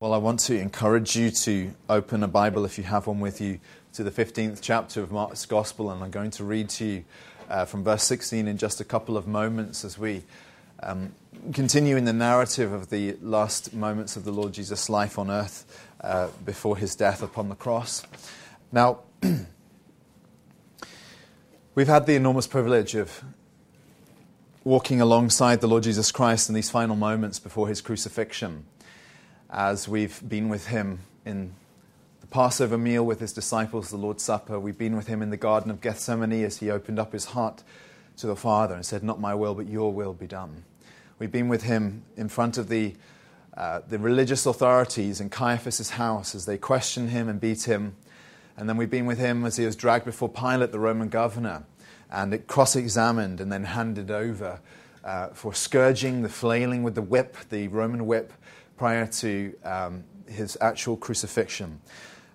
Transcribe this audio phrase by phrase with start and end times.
[0.00, 3.38] Well, I want to encourage you to open a Bible if you have one with
[3.38, 3.60] you
[3.92, 7.04] to the 15th chapter of Mark's Gospel, and I'm going to read to you
[7.50, 10.22] uh, from verse 16 in just a couple of moments as we
[10.82, 11.12] um,
[11.52, 15.86] continue in the narrative of the last moments of the Lord Jesus' life on earth
[16.00, 18.02] uh, before his death upon the cross.
[18.72, 19.00] Now,
[21.74, 23.22] we've had the enormous privilege of
[24.64, 28.64] walking alongside the Lord Jesus Christ in these final moments before his crucifixion
[29.50, 31.52] as we've been with him in
[32.20, 34.60] the Passover meal with his disciples, the Lord's Supper.
[34.60, 37.62] We've been with him in the Garden of Gethsemane as he opened up his heart
[38.18, 40.64] to the Father and said, Not my will, but your will be done.
[41.18, 42.94] We've been with him in front of the,
[43.56, 47.96] uh, the religious authorities in Caiaphas' house as they questioned him and beat him.
[48.56, 51.64] And then we've been with him as he was dragged before Pilate, the Roman governor,
[52.10, 54.60] and cross examined and then handed over
[55.02, 58.32] uh, for scourging, the flailing with the whip, the Roman whip,
[58.80, 61.78] prior to um, his actual crucifixion.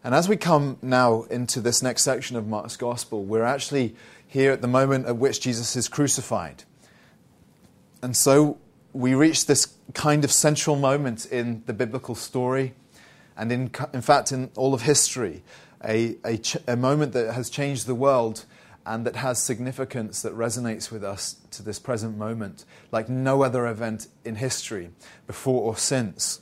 [0.04, 3.96] And as we come now into this next section of Mark's Gospel, we're actually
[4.28, 6.64] here at the moment at which Jesus is crucified.
[8.04, 8.60] And so
[8.94, 12.76] we reach this kind of central moment in the biblical story,
[13.36, 15.42] and in, in fact, in all of history,
[15.84, 18.46] a, a, ch- a moment that has changed the world
[18.86, 23.66] and that has significance that resonates with us to this present moment, like no other
[23.68, 24.90] event in history,
[25.26, 26.42] before or since.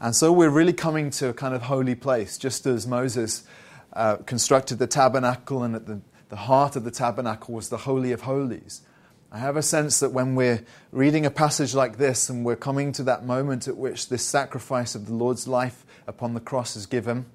[0.00, 3.44] And so we're really coming to a kind of holy place, just as Moses
[3.92, 8.12] uh, constructed the tabernacle, and at the, the heart of the tabernacle was the Holy
[8.12, 8.82] of Holies.
[9.30, 12.92] I have a sense that when we're reading a passage like this and we're coming
[12.92, 16.86] to that moment at which this sacrifice of the Lord's life upon the cross is
[16.86, 17.26] given,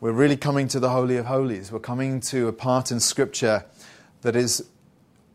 [0.00, 1.72] we're really coming to the Holy of Holies.
[1.72, 3.64] We're coming to a part in Scripture
[4.22, 4.64] that is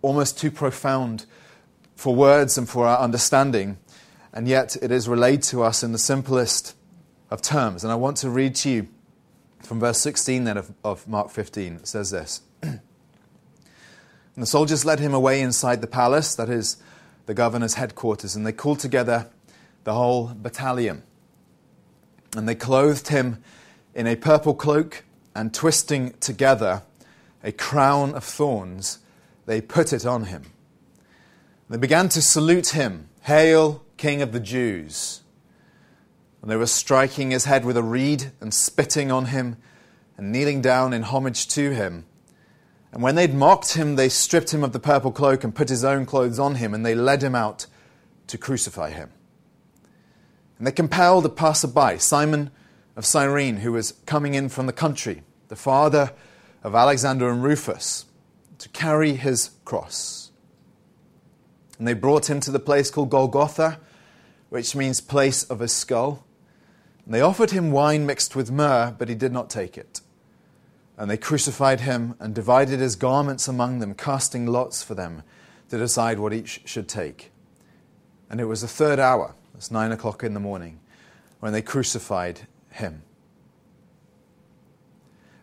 [0.01, 1.25] almost too profound
[1.95, 3.77] for words and for our understanding,
[4.31, 6.75] and yet it is relayed to us in the simplest
[7.29, 7.83] of terms.
[7.83, 8.87] And I want to read to you
[9.61, 11.75] from verse 16 then of, of Mark 15.
[11.75, 12.79] It says this And
[14.37, 16.77] the soldiers led him away inside the palace, that is,
[17.25, 19.27] the governor's headquarters, and they called together
[19.83, 21.03] the whole battalion.
[22.35, 23.43] And they clothed him
[23.93, 25.03] in a purple cloak,
[25.35, 26.83] and twisting together
[27.43, 28.99] a crown of thorns,
[29.45, 30.43] they put it on him.
[31.69, 35.21] They began to salute him, Hail, King of the Jews!
[36.41, 39.57] And they were striking his head with a reed and spitting on him
[40.17, 42.05] and kneeling down in homage to him.
[42.91, 45.83] And when they'd mocked him, they stripped him of the purple cloak and put his
[45.83, 47.65] own clothes on him, and they led him out
[48.27, 49.09] to crucify him.
[50.57, 52.51] And they compelled a passerby, Simon
[52.95, 56.11] of Cyrene, who was coming in from the country, the father
[56.63, 58.05] of Alexander and Rufus,
[58.59, 60.31] to carry his cross.
[61.77, 63.79] And they brought him to the place called Golgotha,
[64.49, 66.23] which means place of a skull.
[67.05, 70.01] And they offered him wine mixed with myrrh, but he did not take it.
[70.95, 75.23] And they crucified him and divided his garments among them, casting lots for them
[75.69, 77.31] to decide what each should take.
[78.29, 80.79] And it was the third hour, it's nine o'clock in the morning,
[81.39, 83.03] when they crucified him.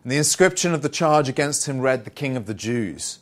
[0.03, 3.19] And the inscription of the charge against him read, The King of the Jews.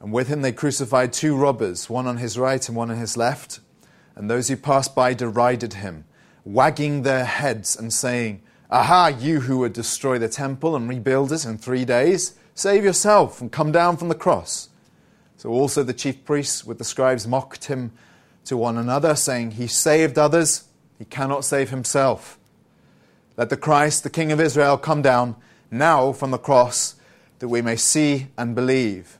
[0.00, 3.16] And with him they crucified two robbers, one on his right and one on his
[3.16, 3.60] left.
[4.14, 6.04] And those who passed by derided him,
[6.44, 11.44] wagging their heads and saying, Aha, you who would destroy the temple and rebuild it
[11.44, 14.68] in three days, save yourself and come down from the cross.
[15.36, 17.92] So also the chief priests with the scribes mocked him
[18.44, 22.38] to one another, saying, He saved others, he cannot save himself.
[23.40, 25.34] Let the Christ, the King of Israel, come down
[25.70, 26.96] now from the cross
[27.38, 29.18] that we may see and believe.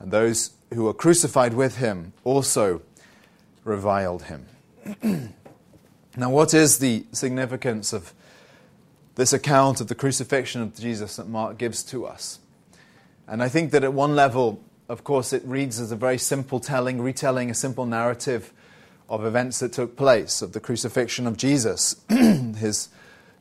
[0.00, 2.82] And those who were crucified with him also
[3.62, 4.46] reviled him.
[6.16, 8.12] now, what is the significance of
[9.14, 12.40] this account of the crucifixion of Jesus that Mark gives to us?
[13.28, 16.58] And I think that at one level, of course, it reads as a very simple
[16.58, 18.52] telling, retelling a simple narrative
[19.08, 22.88] of events that took place, of the crucifixion of Jesus, his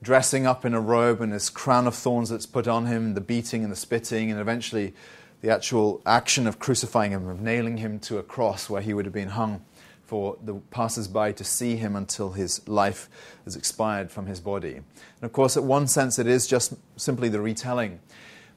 [0.01, 3.21] dressing up in a robe and his crown of thorns that's put on him, the
[3.21, 4.93] beating and the spitting, and eventually
[5.41, 9.05] the actual action of crucifying him, of nailing him to a cross where he would
[9.05, 9.63] have been hung
[10.03, 13.09] for the passers-by to see him until his life
[13.45, 14.75] has expired from his body.
[14.75, 17.99] And of course, at one sense, it is just simply the retelling.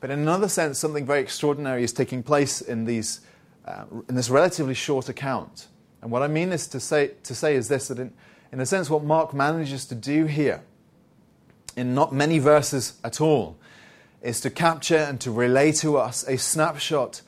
[0.00, 3.20] But in another sense, something very extraordinary is taking place in, these,
[3.66, 5.68] uh, in this relatively short account.
[6.02, 8.12] And what I mean is to say, to say is this, that in,
[8.50, 10.62] in a sense, what Mark manages to do here
[11.76, 13.56] in not many verses at all,
[14.22, 17.22] is to capture and to relay to us a snapshot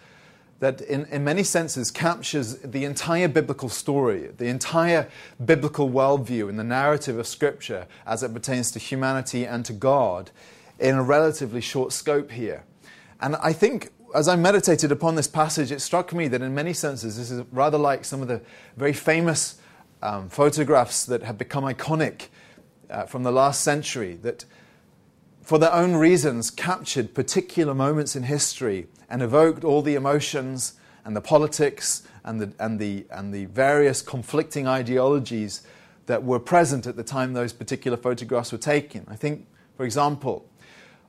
[0.61, 5.09] that, in, in many senses, captures the entire biblical story, the entire
[5.45, 10.31] biblical worldview and the narrative of Scripture as it pertains to humanity and to God
[10.79, 12.65] in a relatively short scope here.
[13.21, 16.73] And I think as I meditated upon this passage, it struck me that in many
[16.73, 18.41] senses this is rather like some of the
[18.77, 19.59] very famous
[20.03, 22.29] um, photographs that have become iconic
[22.91, 24.45] uh, from the last century, that
[25.43, 30.75] for their own reasons captured particular moments in history and evoked all the emotions
[31.05, 35.63] and the politics and the, and the, and the various conflicting ideologies
[36.07, 39.05] that were present at the time those particular photographs were taken.
[39.09, 39.47] I think,
[39.77, 40.49] for example,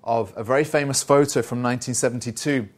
[0.04, 2.70] of a very famous photo from 1972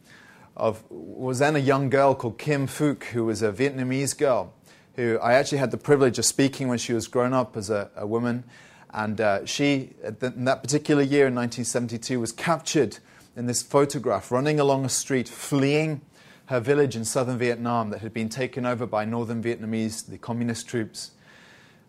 [0.56, 4.52] of was then a young girl called Kim Phuc, who was a Vietnamese girl,
[4.96, 7.90] who I actually had the privilege of speaking when she was grown up as a,
[7.96, 8.44] a woman.
[8.92, 12.98] And uh, she, in that particular year in 1972, was captured
[13.36, 16.00] in this photograph running along a street, fleeing
[16.46, 20.68] her village in southern Vietnam that had been taken over by northern Vietnamese, the communist
[20.68, 21.12] troops.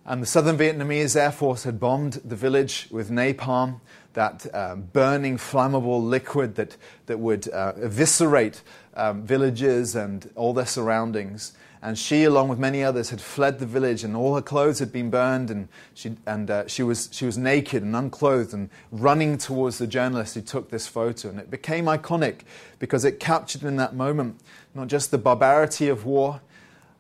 [0.06, 3.80] And the southern Vietnamese Air Force had bombed the village with napalm,
[4.14, 6.76] that uh, burning flammable liquid that,
[7.06, 8.62] that would uh, eviscerate
[8.96, 11.54] um, villages and all their surroundings.
[11.84, 14.92] And she, along with many others, had fled the village, and all her clothes had
[14.92, 19.38] been burned, and she, and, uh, she, was, she was naked and unclothed and running
[19.40, 21.30] towards the journalist who took this photo.
[21.30, 22.42] And it became iconic
[22.78, 24.40] because it captured in that moment
[24.76, 26.42] not just the barbarity of war,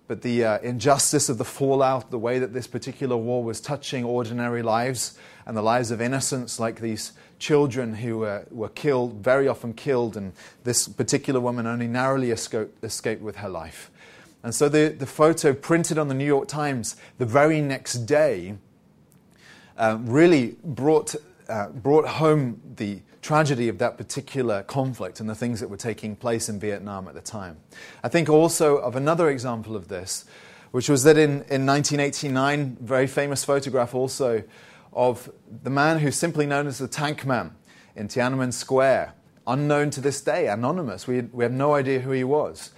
[0.08, 4.04] but the uh, injustice of the fallout, the way that this particular war was touching
[4.04, 9.48] ordinary lives and the lives of innocents like these children who were, were killed, very
[9.48, 10.34] often killed, and
[10.64, 13.91] this particular woman only narrowly escaped, escaped with her life.
[14.44, 18.56] And so the, the photo printed on the New York Times the very next day
[19.78, 21.16] uh, really brought,
[21.48, 26.16] uh, brought home the tragedy of that particular conflict and the things that were taking
[26.16, 27.58] place in Vietnam at the time.
[28.04, 30.26] I think also of another example of this,
[30.72, 34.44] which was that in, in 1989, very famous photograph also
[34.94, 35.32] of
[35.64, 37.56] the man who's simply known as the Tank Man
[37.96, 39.14] in Tiananmen Square,
[39.46, 41.08] unknown to this day, anonymous.
[41.08, 42.72] We, we have no idea who he was.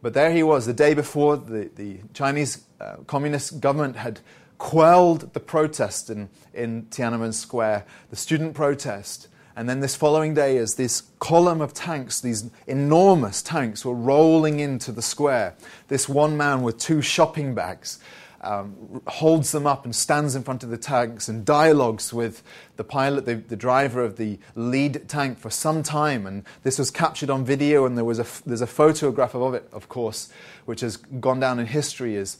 [0.00, 4.20] But there he was, the day before the, the Chinese uh, Communist government had
[4.58, 9.28] quelled the protest in, in Tiananmen Square, the student protest.
[9.56, 14.60] And then this following day, as this column of tanks, these enormous tanks, were rolling
[14.60, 15.56] into the square,
[15.88, 17.98] this one man with two shopping bags
[18.40, 22.42] um, holds them up and stands in front of the tanks and dialogues with
[22.76, 26.26] the pilot, the, the, driver of the lead tank for some time.
[26.26, 29.68] And this was captured on video, and there was a, there's a photograph of it,
[29.72, 30.28] of course,
[30.66, 32.38] which has gone down in history as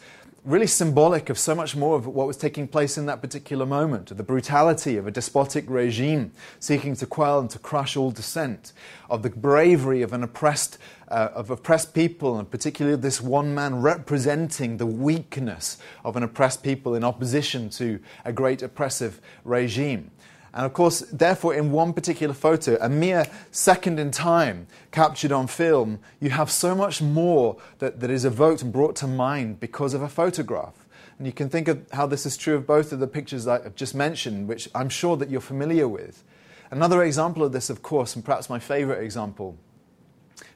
[0.49, 4.11] really symbolic of so much more of what was taking place in that particular moment,
[4.11, 8.73] of the brutality of a despotic regime seeking to quell and to crush all dissent,
[9.11, 10.79] of the bravery of an oppressed,
[11.09, 16.63] uh, of oppressed people, and particularly this one man representing the weakness of an oppressed
[16.63, 20.11] people in opposition to a great oppressive regime.
[20.59, 25.47] And of course, therefore, in one particular photo, a mere second in time captured on
[25.47, 29.95] film, you have so much more that, that is evoked and brought to mind because
[29.95, 30.75] of a photograph.
[31.17, 33.77] And you can think of how this is true of both of the pictures I've
[33.77, 36.25] just mentioned, which I'm sure that you're familiar with.
[36.73, 39.57] Another example of this, of course, and perhaps my favorite example,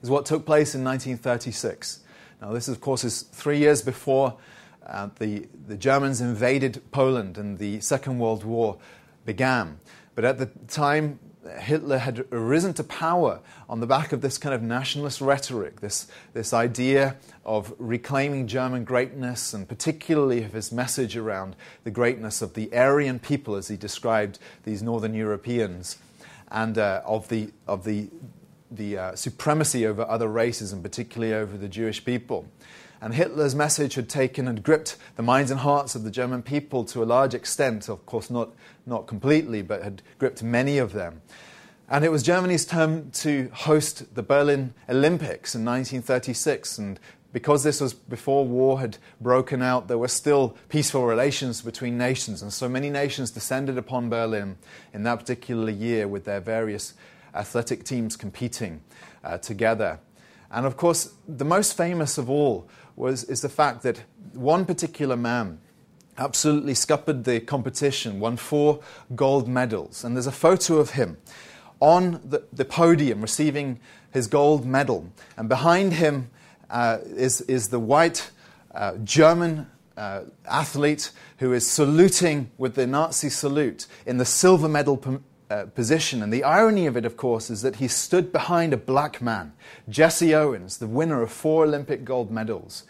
[0.02, 2.00] is what took place in 1936.
[2.40, 4.36] Now, this, of course, is three years before
[4.84, 8.78] uh, the, the Germans invaded Poland and the Second World War
[9.24, 9.80] began.
[10.14, 11.18] But at the time,
[11.58, 16.06] Hitler had risen to power on the back of this kind of nationalist rhetoric, this,
[16.34, 22.54] this idea of reclaiming German greatness, and particularly of his message around the greatness of
[22.54, 25.98] the Aryan people, as he described these Northern Europeans,
[26.50, 28.08] and uh, of the, of the,
[28.70, 32.46] the uh, supremacy over other races, and particularly over the Jewish people.
[33.02, 36.84] And Hitler's message had taken and gripped the minds and hearts of the German people
[36.84, 38.50] to a large extent, of course, not,
[38.86, 41.20] not completely, but had gripped many of them.
[41.88, 46.78] And it was Germany's turn to host the Berlin Olympics in 1936.
[46.78, 47.00] And
[47.32, 52.40] because this was before war had broken out, there were still peaceful relations between nations.
[52.40, 54.58] And so many nations descended upon Berlin
[54.94, 56.94] in that particular year with their various
[57.34, 58.80] athletic teams competing
[59.24, 59.98] uh, together.
[60.52, 65.16] And of course, the most famous of all was, is the fact that one particular
[65.16, 65.58] man
[66.18, 68.80] absolutely scuppered the competition, won four
[69.14, 70.04] gold medals.
[70.04, 71.16] And there's a photo of him
[71.80, 73.80] on the, the podium receiving
[74.12, 75.10] his gold medal.
[75.36, 76.30] And behind him
[76.70, 78.30] uh, is, is the white
[78.74, 84.96] uh, German uh, athlete who is saluting with the Nazi salute in the silver medal
[85.52, 86.22] uh, position.
[86.22, 89.52] And the irony of it, of course, is that he stood behind a black man,
[89.88, 92.84] Jesse Owens, the winner of four Olympic gold medals.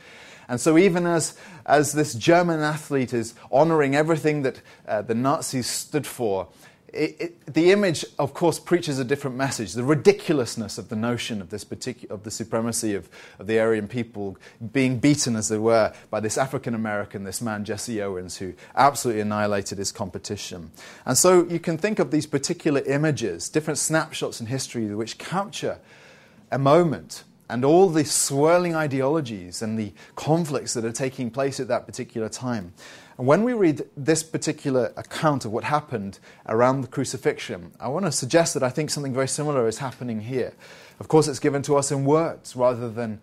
[0.49, 5.67] And so, even as, as this German athlete is honoring everything that uh, the Nazis
[5.67, 6.49] stood for,
[6.93, 9.73] it, it, the image, of course, preaches a different message.
[9.73, 13.09] The ridiculousness of the notion of this particular, of the supremacy of,
[13.39, 14.37] of the Aryan people
[14.73, 19.23] being beaten, as they were, by this African American, this man Jesse Owens, who absolutely
[19.23, 20.71] annihilated his competition.
[21.07, 25.79] And so you can think of these particular images, different snapshots in history, which capture
[26.51, 31.69] a moment and all the swirling ideologies and the conflicts that are taking place at
[31.69, 32.73] that particular time.
[33.19, 38.07] And when we read this particular account of what happened around the crucifixion, I want
[38.07, 40.55] to suggest that I think something very similar is happening here.
[40.99, 43.21] Of course, it's given to us in words rather than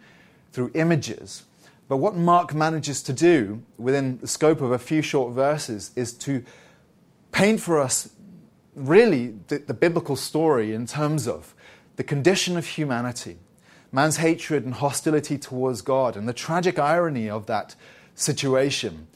[0.51, 1.43] through images.
[1.88, 6.13] But what Mark manages to do within the scope of a few short verses is
[6.19, 6.43] to
[7.31, 8.10] paint for us
[8.75, 11.55] really the, the biblical story in terms of
[11.96, 13.38] the condition of humanity,
[13.91, 17.75] man's hatred and hostility towards God, and the tragic irony of that
[18.13, 19.08] situation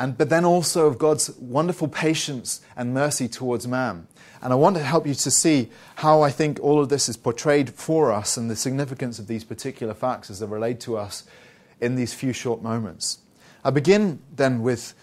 [0.00, 4.06] and, but then also of God's wonderful patience and mercy towards man.
[4.40, 7.18] And I want to help you to see how I think all of this is
[7.18, 11.24] portrayed for us and the significance of these particular facts as they relate to us
[11.82, 13.18] in these few short moments.
[13.62, 14.94] I begin then with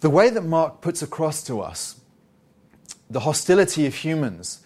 [0.00, 2.00] the way that Mark puts across to us
[3.10, 4.60] the hostility of humans,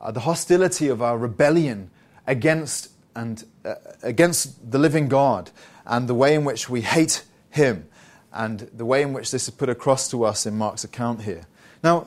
[0.00, 1.90] uh, the hostility of our rebellion
[2.26, 5.52] against, and, uh, against the living God,
[5.86, 7.86] and the way in which we hate Him
[8.32, 11.46] and the way in which this is put across to us in Mark's account here.
[11.82, 12.06] Now,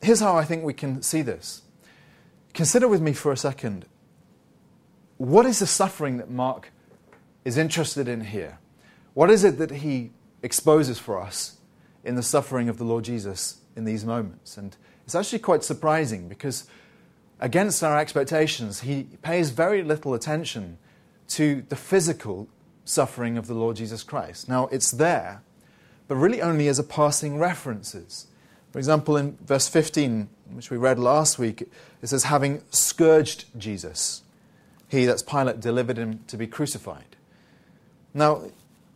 [0.00, 1.62] here's how I think we can see this.
[2.54, 3.86] Consider with me for a second
[5.18, 6.70] what is the suffering that Mark
[7.44, 8.58] is interested in here?
[9.14, 10.10] What is it that he
[10.42, 11.56] exposes for us
[12.04, 14.58] in the suffering of the Lord Jesus in these moments?
[14.58, 16.66] And it's actually quite surprising because,
[17.40, 20.76] against our expectations, he pays very little attention
[21.28, 22.48] to the physical
[22.86, 24.48] suffering of the Lord Jesus Christ.
[24.48, 25.42] Now, it's there,
[26.08, 28.28] but really only as a passing references.
[28.72, 34.22] For example, in verse 15, which we read last week, it says, having scourged Jesus,
[34.88, 37.16] he, that's Pilate, delivered him to be crucified.
[38.14, 38.42] Now,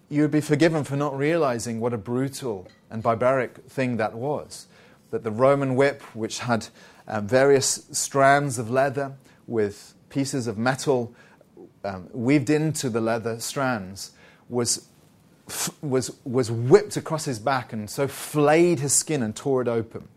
[0.08, 4.66] you would be forgiven for not realizing what a brutal and barbaric thing that was.
[5.10, 6.68] That the Roman whip, which had
[7.08, 9.12] um, various strands of leather
[9.46, 11.12] with pieces of metal
[11.84, 14.12] um, weaved into the leather strands
[14.48, 14.88] was,
[15.82, 20.08] was, was whipped across his back and so flayed his skin and tore it open.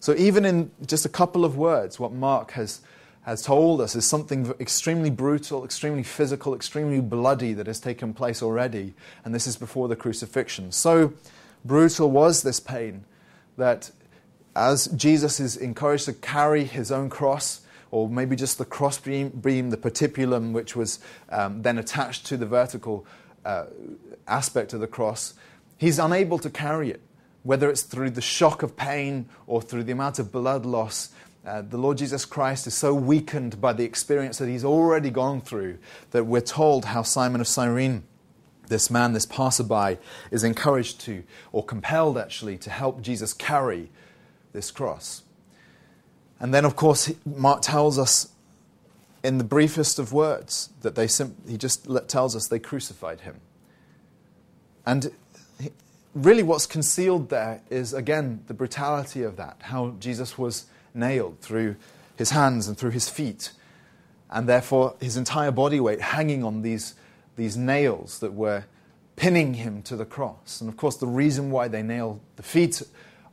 [0.00, 2.80] So, even in just a couple of words, what Mark has,
[3.22, 8.42] has told us is something extremely brutal, extremely physical, extremely bloody that has taken place
[8.42, 8.94] already,
[9.24, 10.72] and this is before the crucifixion.
[10.72, 11.12] So
[11.64, 13.04] brutal was this pain
[13.56, 13.92] that
[14.54, 17.61] as Jesus is encouraged to carry his own cross,
[17.92, 22.36] or maybe just the cross beam, beam the patibulum, which was um, then attached to
[22.38, 23.06] the vertical
[23.44, 23.66] uh,
[24.26, 25.34] aspect of the cross,
[25.76, 27.02] he's unable to carry it,
[27.42, 31.10] whether it's through the shock of pain or through the amount of blood loss.
[31.46, 35.42] Uh, the Lord Jesus Christ is so weakened by the experience that he's already gone
[35.42, 35.78] through
[36.12, 38.04] that we're told how Simon of Cyrene,
[38.68, 39.98] this man, this passerby,
[40.30, 43.90] is encouraged to, or compelled actually, to help Jesus carry
[44.54, 45.24] this cross.
[46.42, 48.28] And then, of course, Mark tells us
[49.22, 53.36] in the briefest of words that they sim- he just tells us they crucified him.
[54.84, 55.12] And
[56.16, 61.76] really, what's concealed there is, again, the brutality of that, how Jesus was nailed through
[62.16, 63.52] his hands and through his feet,
[64.28, 66.94] and therefore his entire body weight hanging on these,
[67.36, 68.64] these nails that were
[69.14, 70.60] pinning him to the cross.
[70.60, 72.82] And of course, the reason why they nailed the feet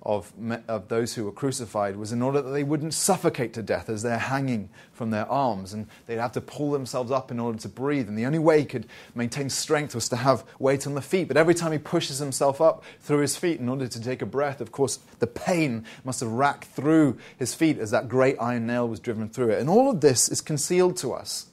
[0.02, 0.32] of,
[0.70, 4.02] of those who were crucified was in order that they wouldn't suffocate to death as
[4.02, 7.68] they're hanging from their arms and they'd have to pull themselves up in order to
[7.68, 8.08] breathe.
[8.08, 11.28] And the only way he could maintain strength was to have weight on the feet.
[11.28, 14.26] But every time he pushes himself up through his feet in order to take a
[14.26, 18.66] breath, of course, the pain must have racked through his feet as that great iron
[18.66, 19.60] nail was driven through it.
[19.60, 21.48] And all of this is concealed to us.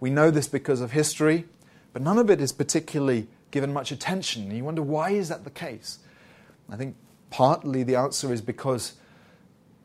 [0.00, 1.44] We know this because of history,
[1.92, 4.42] but none of it is particularly given much attention.
[4.42, 6.00] And you wonder, why is that the case?
[6.68, 6.96] I think
[7.34, 8.92] Partly the answer is because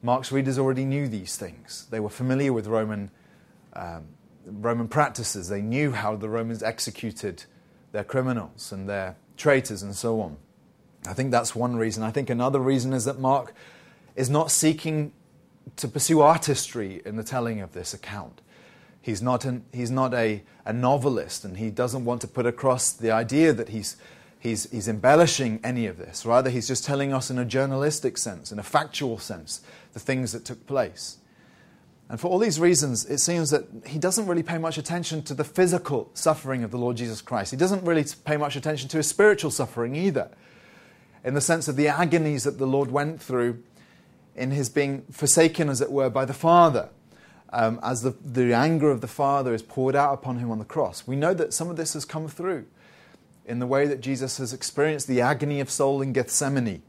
[0.04, 1.88] Mark's readers already knew these things.
[1.90, 3.10] They were familiar with Roman,
[3.74, 4.04] um,
[4.46, 5.50] Roman practices.
[5.50, 7.46] They knew how the Romans executed
[7.92, 10.38] their criminals and their traitors and so on.
[11.08, 12.04] I think that's one reason.
[12.04, 13.56] I think another reason is that Mark
[14.16, 15.12] is not seeking
[15.78, 18.42] to pursue artistry in the telling of this account.
[19.02, 22.92] He's not, an, he's not a, a novelist and he doesn't want to put across
[22.92, 23.98] the idea that he's
[24.40, 26.26] he's, he's embellishing any of this.
[26.26, 29.62] Rather, he's just telling us in a journalistic sense, in a factual sense,
[29.94, 31.18] the things that took place.
[32.10, 35.36] And for all these reasons, it seems that he doesn't really pay much attention to
[35.36, 37.52] the physical suffering of the Lord Jesus Christ.
[37.52, 40.32] He doesn't really pay much attention to his spiritual suffering either,
[41.24, 43.62] in the sense of the agonies that the Lord went through
[44.36, 46.90] in his being forsaken, as it were, by the Father,
[47.52, 50.66] um, as the, the anger of the Father is poured out upon him on the
[50.66, 51.06] cross.
[51.06, 52.66] We know that some of this has come through
[53.50, 56.84] in the way that Jesus has experienced the agony of soul in Gethsemane,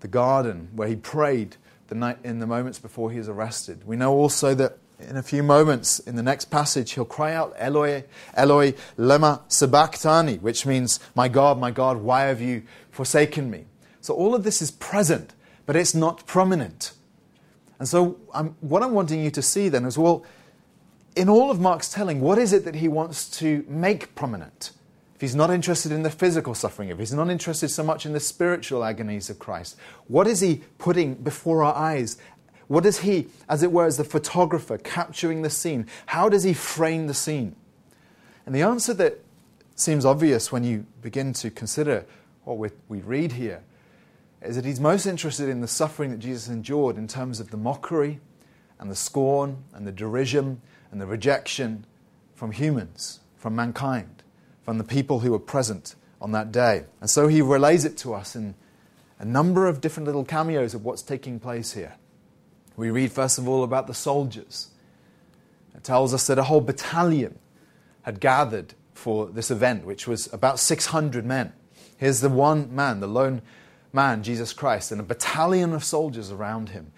[0.00, 1.56] the garden where he prayed
[1.88, 3.86] the night in the moments before he is arrested.
[3.86, 7.54] We know also that in a few moments in the next passage he'll cry out
[7.58, 8.04] Eloi
[8.36, 13.64] Eloi lema sabachthani which means my God my God why have you forsaken me?
[14.00, 15.34] So all of this is present
[15.66, 16.92] but it's not prominent.
[17.78, 20.24] And so I'm, what I'm wanting you to see then is well
[21.16, 24.70] in all of Mark's telling what is it that he wants to make prominent
[25.14, 28.12] if he's not interested in the physical suffering, if he's not interested so much in
[28.12, 29.76] the spiritual agonies of Christ,
[30.08, 32.18] what is he putting before our eyes?
[32.66, 35.86] What is he, as it were, as the photographer capturing the scene?
[36.06, 37.54] How does he frame the scene?
[38.44, 39.20] And the answer that
[39.76, 42.04] seems obvious when you begin to consider
[42.42, 43.62] what we, we read here
[44.42, 47.56] is that he's most interested in the suffering that Jesus endured in terms of the
[47.56, 48.20] mockery
[48.80, 51.86] and the scorn and the derision and the rejection
[52.34, 54.13] from humans, from mankind
[54.64, 56.84] from the people who were present on that day.
[57.00, 58.54] And so he relays it to us in
[59.18, 61.94] a number of different little cameos of what's taking place here.
[62.76, 64.70] We read, first of all, about the soldiers.
[65.74, 67.38] It tells us that a whole battalion
[68.02, 71.52] had gathered for this event, which was about 600 men.
[71.96, 73.42] Here's the one man, the lone
[73.92, 76.92] man, Jesus Christ, and a battalion of soldiers around him.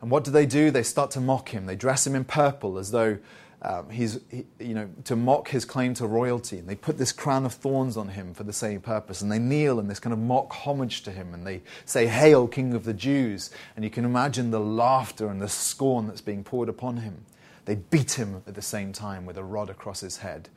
[0.00, 0.70] And what do they do?
[0.70, 1.66] They start to mock him.
[1.66, 3.18] They dress him in purple as though
[3.64, 6.58] um, he's, he, you know, to mock his claim to royalty.
[6.58, 9.22] And they put this crown of thorns on him for the same purpose.
[9.22, 11.32] And they kneel in this kind of mock homage to him.
[11.32, 13.50] And they say, Hail, King of the Jews.
[13.76, 17.24] And you can imagine the laughter and the scorn that's being poured upon him.
[17.64, 20.48] They beat him at the same time with a rod across his head.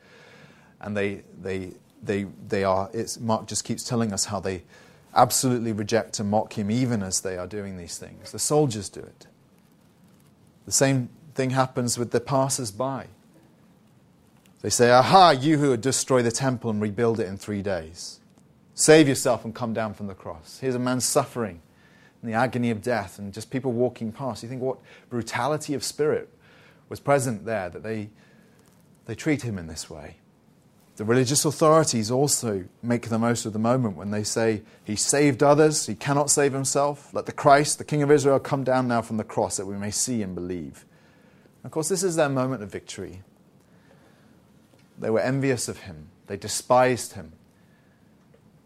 [0.80, 4.64] And they, they, they, they are, it's, Mark just keeps telling us how they
[5.14, 8.32] absolutely reject and mock him even as they are doing these things.
[8.32, 9.28] The soldiers do it.
[10.64, 13.06] The same thing happens with the passers by.
[14.62, 18.20] They say, Aha, you who would destroy the temple and rebuild it in three days.
[18.74, 20.58] Save yourself and come down from the cross.
[20.60, 21.62] Here's a man suffering
[22.22, 24.42] in the agony of death and just people walking past.
[24.42, 26.28] You think what brutality of spirit
[26.88, 28.10] was present there that they,
[29.04, 30.16] they treat him in this way.
[30.96, 35.42] The religious authorities also make the most of the moment when they say, He saved
[35.42, 37.12] others, He cannot save Himself.
[37.12, 39.76] Let the Christ, the King of Israel, come down now from the cross that we
[39.76, 40.86] may see and believe.
[41.66, 43.22] Of course, this is their moment of victory.
[45.00, 47.32] They were envious of him, they despised him.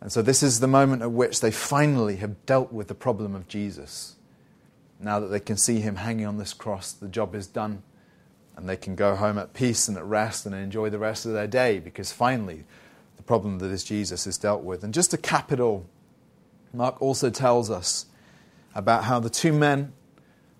[0.02, 3.34] And so, this is the moment at which they finally have dealt with the problem
[3.34, 4.16] of Jesus.
[4.98, 7.82] Now that they can see him hanging on this cross, the job is done.
[8.54, 11.32] And they can go home at peace and at rest and enjoy the rest of
[11.32, 12.64] their day because finally
[13.16, 14.84] the problem that is Jesus is dealt with.
[14.84, 15.86] And just to cap it all,
[16.74, 18.06] Mark also tells us
[18.74, 19.94] about how the two men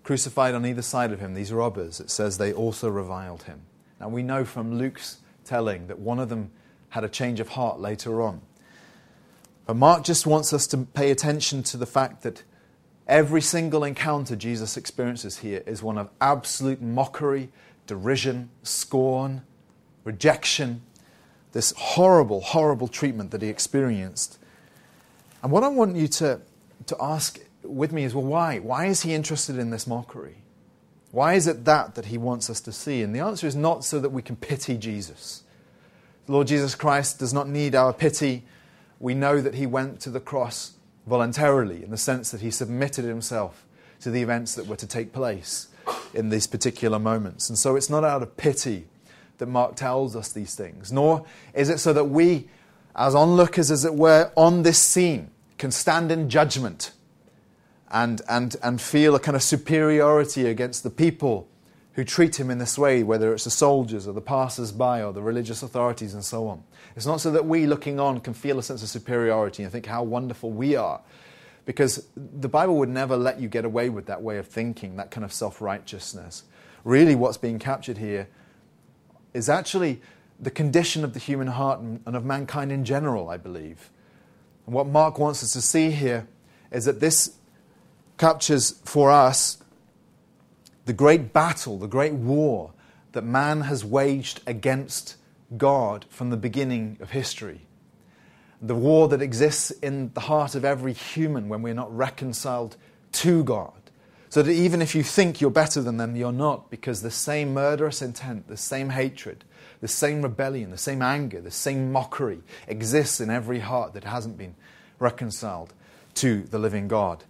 [0.03, 3.61] crucified on either side of him, these robbers, it says they also reviled him.
[3.99, 6.51] Now we know from Luke's telling that one of them
[6.89, 8.41] had a change of heart later on.
[9.65, 12.43] But Mark just wants us to pay attention to the fact that
[13.07, 17.49] every single encounter Jesus experiences here is one of absolute mockery,
[17.87, 19.43] derision, scorn,
[20.03, 20.81] rejection,
[21.51, 24.39] this horrible, horrible treatment that he experienced.
[25.43, 26.41] And what I want you to,
[26.87, 28.59] to ask with me is well, why?
[28.59, 30.37] Why is he interested in this mockery?
[31.11, 33.01] Why is it that that he wants us to see?
[33.01, 35.43] And the answer is not so that we can pity Jesus.
[36.25, 38.43] The Lord Jesus Christ does not need our pity.
[38.99, 40.73] We know that he went to the cross
[41.07, 43.65] voluntarily in the sense that he submitted himself
[44.01, 45.67] to the events that were to take place
[46.13, 47.49] in these particular moments.
[47.49, 48.85] And so it's not out of pity
[49.39, 52.47] that Mark tells us these things, nor is it so that we,
[52.95, 56.91] as onlookers, as it were, on this scene, can stand in judgment
[57.91, 61.47] and, and, and feel a kind of superiority against the people
[61.93, 65.11] who treat him in this way, whether it's the soldiers or the passers by or
[65.11, 66.63] the religious authorities and so on.
[66.95, 69.85] It's not so that we looking on can feel a sense of superiority and think
[69.85, 71.01] how wonderful we are,
[71.65, 75.11] because the Bible would never let you get away with that way of thinking, that
[75.11, 76.43] kind of self righteousness.
[76.85, 78.29] Really, what's being captured here
[79.33, 80.01] is actually
[80.39, 83.89] the condition of the human heart and of mankind in general, I believe.
[84.65, 86.27] And what Mark wants us to see here
[86.71, 87.35] is that this
[88.21, 89.57] captures for us
[90.85, 92.71] the great battle, the great war
[93.13, 95.15] that man has waged against
[95.57, 97.61] God from the beginning of history.
[98.61, 102.77] the war that exists in the heart of every human when we're not reconciled
[103.11, 103.73] to God.
[104.29, 107.53] So that even if you think you're better than them, you're not, because the same
[107.53, 109.43] murderous intent, the same hatred,
[109.81, 114.37] the same rebellion, the same anger, the same mockery exists in every heart that hasn't
[114.37, 114.55] been
[114.99, 115.73] reconciled
[116.13, 117.23] to the living God.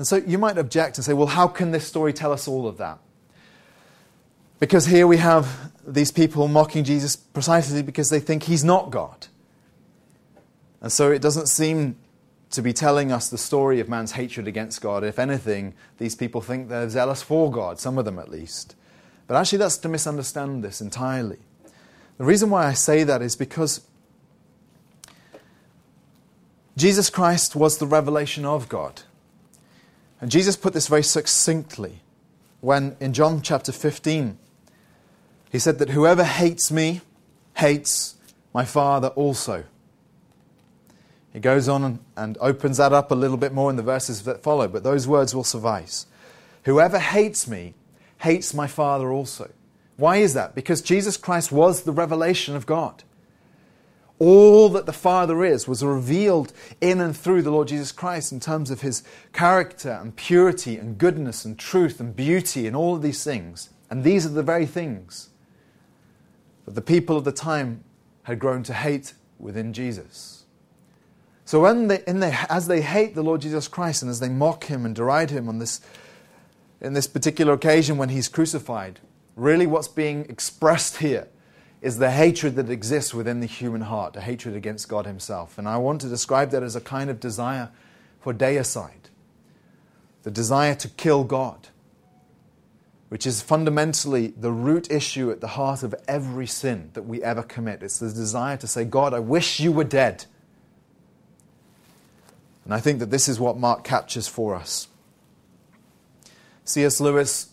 [0.00, 2.66] And so you might object and say, well, how can this story tell us all
[2.66, 3.00] of that?
[4.58, 9.26] Because here we have these people mocking Jesus precisely because they think he's not God.
[10.80, 11.96] And so it doesn't seem
[12.48, 15.04] to be telling us the story of man's hatred against God.
[15.04, 18.76] If anything, these people think they're zealous for God, some of them at least.
[19.26, 21.40] But actually, that's to misunderstand this entirely.
[22.16, 23.82] The reason why I say that is because
[26.78, 29.02] Jesus Christ was the revelation of God.
[30.20, 32.00] And Jesus put this very succinctly
[32.60, 34.38] when in John chapter 15,
[35.50, 37.00] he said that whoever hates me
[37.56, 38.16] hates
[38.52, 39.64] my Father also.
[41.32, 44.42] He goes on and opens that up a little bit more in the verses that
[44.42, 46.06] follow, but those words will suffice.
[46.64, 47.74] Whoever hates me
[48.18, 49.50] hates my Father also.
[49.96, 50.54] Why is that?
[50.54, 53.04] Because Jesus Christ was the revelation of God.
[54.20, 58.38] All that the Father is was revealed in and through the Lord Jesus Christ in
[58.38, 59.02] terms of his
[59.32, 63.70] character and purity and goodness and truth and beauty and all of these things.
[63.88, 65.30] And these are the very things
[66.66, 67.82] that the people of the time
[68.24, 70.44] had grown to hate within Jesus.
[71.46, 74.64] So when they, they, as they hate the Lord Jesus Christ and as they mock
[74.64, 75.80] him and deride him on this,
[76.82, 79.00] in this particular occasion when he's crucified,
[79.34, 81.26] really what's being expressed here
[81.82, 85.56] is the hatred that exists within the human heart, a hatred against God himself.
[85.56, 87.70] And I want to describe that as a kind of desire
[88.20, 89.08] for deicide,
[90.22, 91.68] the desire to kill God,
[93.08, 97.42] which is fundamentally the root issue at the heart of every sin that we ever
[97.42, 97.82] commit.
[97.82, 100.26] It's the desire to say, God, I wish you were dead.
[102.66, 104.86] And I think that this is what Mark captures for us.
[106.64, 107.00] C.S.
[107.00, 107.49] Lewis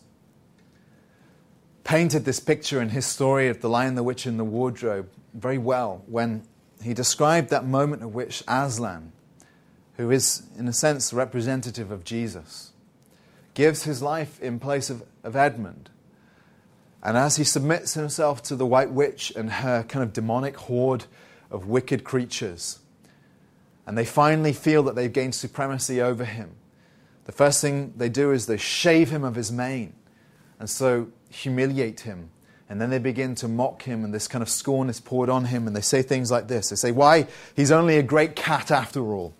[1.88, 5.58] painted this picture in his story of The Lion, the Witch, and the Wardrobe very
[5.58, 6.44] well when
[6.84, 9.14] he described that moment at which Aslan,
[9.96, 12.74] who is, in a sense, representative of Jesus,
[13.54, 15.90] gives his life in place of, of Edmund.
[17.02, 21.06] And as he submits himself to the White Witch and her kind of demonic horde
[21.50, 22.80] of wicked creatures,
[23.86, 26.52] and they finally feel that they've gained supremacy over him.
[27.24, 29.94] The first thing they do is they shave him of his mane
[30.60, 32.30] and so humiliate him.
[32.70, 35.46] And then they begin to mock him, and this kind of scorn is poured on
[35.46, 35.68] him.
[35.68, 37.28] And they say things like this They say, Why?
[37.56, 39.34] He's only a great cat after all.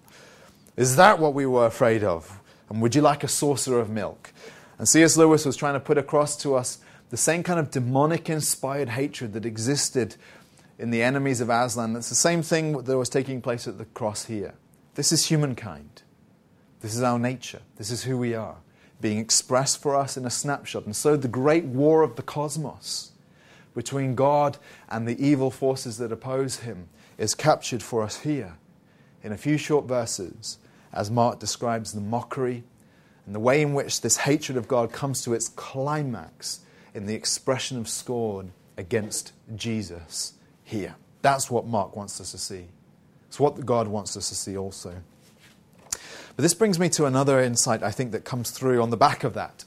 [0.78, 2.40] Is that what we were afraid of?
[2.70, 4.32] And would you like a saucer of milk?
[4.78, 5.18] And C.S.
[5.18, 9.34] Lewis was trying to put across to us the same kind of demonic inspired hatred
[9.34, 10.16] that existed
[10.78, 11.96] in the enemies of Aslan.
[11.96, 14.54] It's the same thing that was taking place at the cross here.
[14.96, 16.04] This is humankind.
[16.82, 17.62] This is our nature.
[17.78, 18.58] This is who we are,
[19.00, 20.86] being expressed for us in a snapshot.
[20.86, 23.12] And so the great war of the cosmos
[23.76, 24.58] between God
[24.90, 28.58] and the evil forces that oppose him is captured for us here
[29.24, 30.58] in a few short verses
[30.94, 32.64] as Mark describes the mockery
[33.26, 36.62] and the way in which this hatred of God comes to its climax
[36.96, 40.34] in the expression of scorn against Jesus
[40.64, 40.96] here.
[41.22, 42.68] That's what Mark wants us to see.
[43.28, 44.96] It's what God wants us to see also.
[46.38, 49.26] But this brings me to another insight I think that comes through on the back
[49.26, 49.66] of that.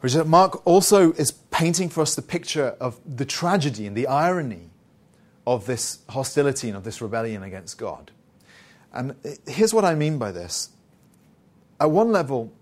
[0.00, 3.96] Which is that Mark also is painting for us the picture of the tragedy and
[3.96, 4.68] the irony
[5.46, 8.10] of this hostility and of this rebellion against God.
[8.92, 10.68] And here's what I mean by this.
[11.80, 12.52] At one level,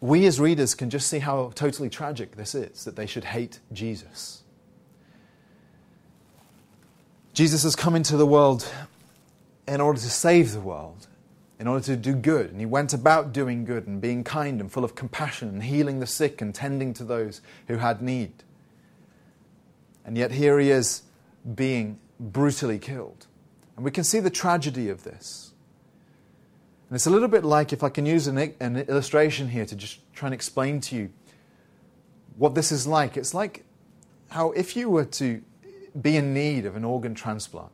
[0.00, 3.60] we as readers can just see how totally tragic this is that they should hate
[3.72, 4.42] Jesus.
[7.32, 8.70] Jesus has come into the world
[9.66, 11.06] in order to save the world,
[11.60, 12.50] in order to do good.
[12.50, 16.00] And he went about doing good and being kind and full of compassion and healing
[16.00, 18.32] the sick and tending to those who had need.
[20.06, 21.02] And yet here he is
[21.54, 23.26] being brutally killed.
[23.76, 25.52] And we can see the tragedy of this.
[26.88, 29.76] And it's a little bit like if I can use an, an illustration here to
[29.76, 31.10] just try and explain to you
[32.38, 33.18] what this is like.
[33.18, 33.64] It's like
[34.28, 35.42] how if you were to
[36.00, 37.70] be in need of an organ transplant,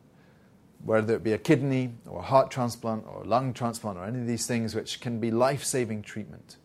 [0.84, 4.20] whether it be a kidney or a heart transplant or a lung transplant or any
[4.20, 6.56] of these things which can be life saving treatment.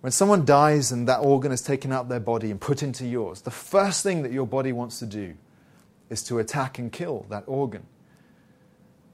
[0.00, 3.06] When someone dies and that organ is taken out of their body and put into
[3.06, 5.34] yours, the first thing that your body wants to do
[6.08, 7.86] is to attack and kill that organ.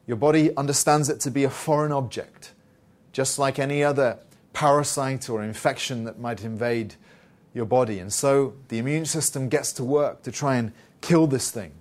[0.07, 2.53] Your body understands it to be a foreign object,
[3.13, 4.19] just like any other
[4.53, 6.97] parasite or infection that might invade
[7.55, 7.99] your body.
[7.99, 11.73] And so the immune system gets to work to try and kill this thing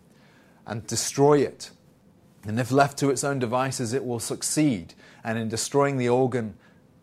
[0.66, 1.72] and destroy it.
[2.46, 4.94] And if left to its own devices, it will succeed.
[5.24, 6.56] And in destroying the organ,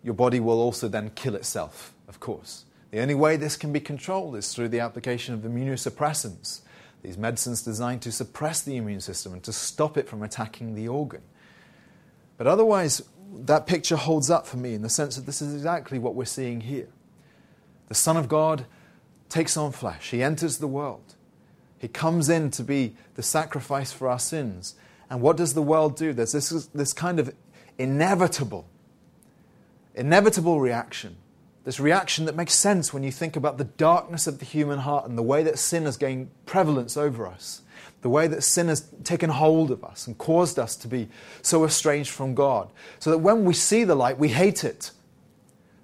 [0.02, 2.64] your body will also then kill itself, of course.
[2.90, 6.60] The only way this can be controlled is through the application of immunosuppressants,
[7.02, 10.88] these medicines designed to suppress the immune system and to stop it from attacking the
[10.88, 11.22] organ.
[12.36, 15.98] But otherwise, that picture holds up for me in the sense that this is exactly
[15.98, 16.88] what we're seeing here.
[17.88, 18.66] The Son of God
[19.28, 21.14] takes on flesh, He enters the world,
[21.78, 24.74] He comes in to be the sacrifice for our sins.
[25.10, 26.12] And what does the world do?
[26.12, 27.34] There's this, this kind of
[27.78, 28.66] inevitable,
[29.94, 31.16] inevitable reaction
[31.64, 35.06] this reaction that makes sense when you think about the darkness of the human heart
[35.08, 37.62] and the way that sin has gained prevalence over us,
[38.00, 41.08] the way that sin has taken hold of us and caused us to be
[41.42, 42.70] so estranged from God.
[42.98, 44.90] So that when we see the light, we hate it.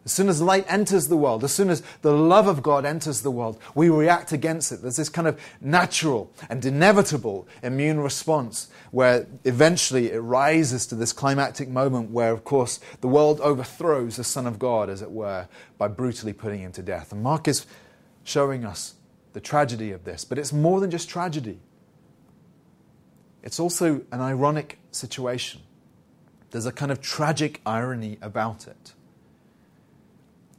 [0.07, 3.23] As soon as light enters the world, as soon as the love of God enters
[3.23, 4.81] the world, we react against it.
[4.81, 11.13] There's this kind of natural and inevitable immune response where eventually it rises to this
[11.13, 15.49] climactic moment where, of course, the world overthrows the Son of God, as it were,
[15.77, 17.11] by brutally putting him to death.
[17.11, 17.67] And Mark is
[18.23, 18.95] showing us
[19.33, 20.25] the tragedy of this.
[20.25, 21.59] But it's more than just tragedy,
[23.43, 25.63] it's also an ironic situation.
[26.53, 28.93] There's a kind of tragic irony about it.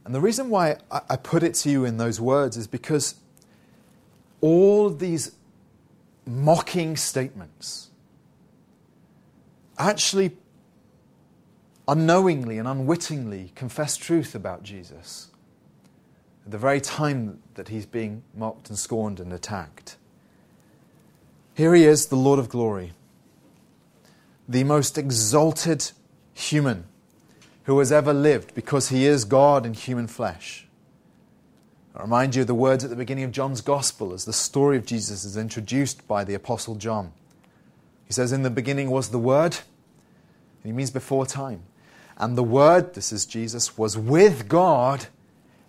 [0.08, 3.16] And the reason why I put it to you in those words is because
[4.40, 5.32] all these
[6.24, 7.90] mocking statements
[9.76, 10.34] actually
[11.86, 15.28] unknowingly and unwittingly confess truth about Jesus
[16.46, 19.98] at the very time that he's being mocked and scorned and attacked.
[21.52, 22.94] Here he is, the Lord of glory,
[24.48, 25.90] the most exalted
[26.32, 26.86] human
[27.68, 30.66] who has ever lived because he is God in human flesh.
[31.94, 34.78] I remind you of the words at the beginning of John's Gospel as the story
[34.78, 37.12] of Jesus is introduced by the Apostle John.
[38.06, 41.64] He says, In the beginning was the Word, and he means before time.
[42.16, 45.08] And the Word, this is Jesus, was with God,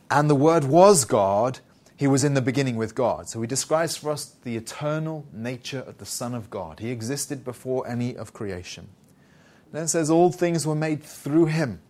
[0.10, 1.60] and the Word was God.
[1.98, 3.28] He was in the beginning with God.
[3.28, 6.80] So he describes for us the eternal nature of the Son of God.
[6.80, 8.88] He existed before any of creation.
[9.74, 11.82] Then it says, All things were made through him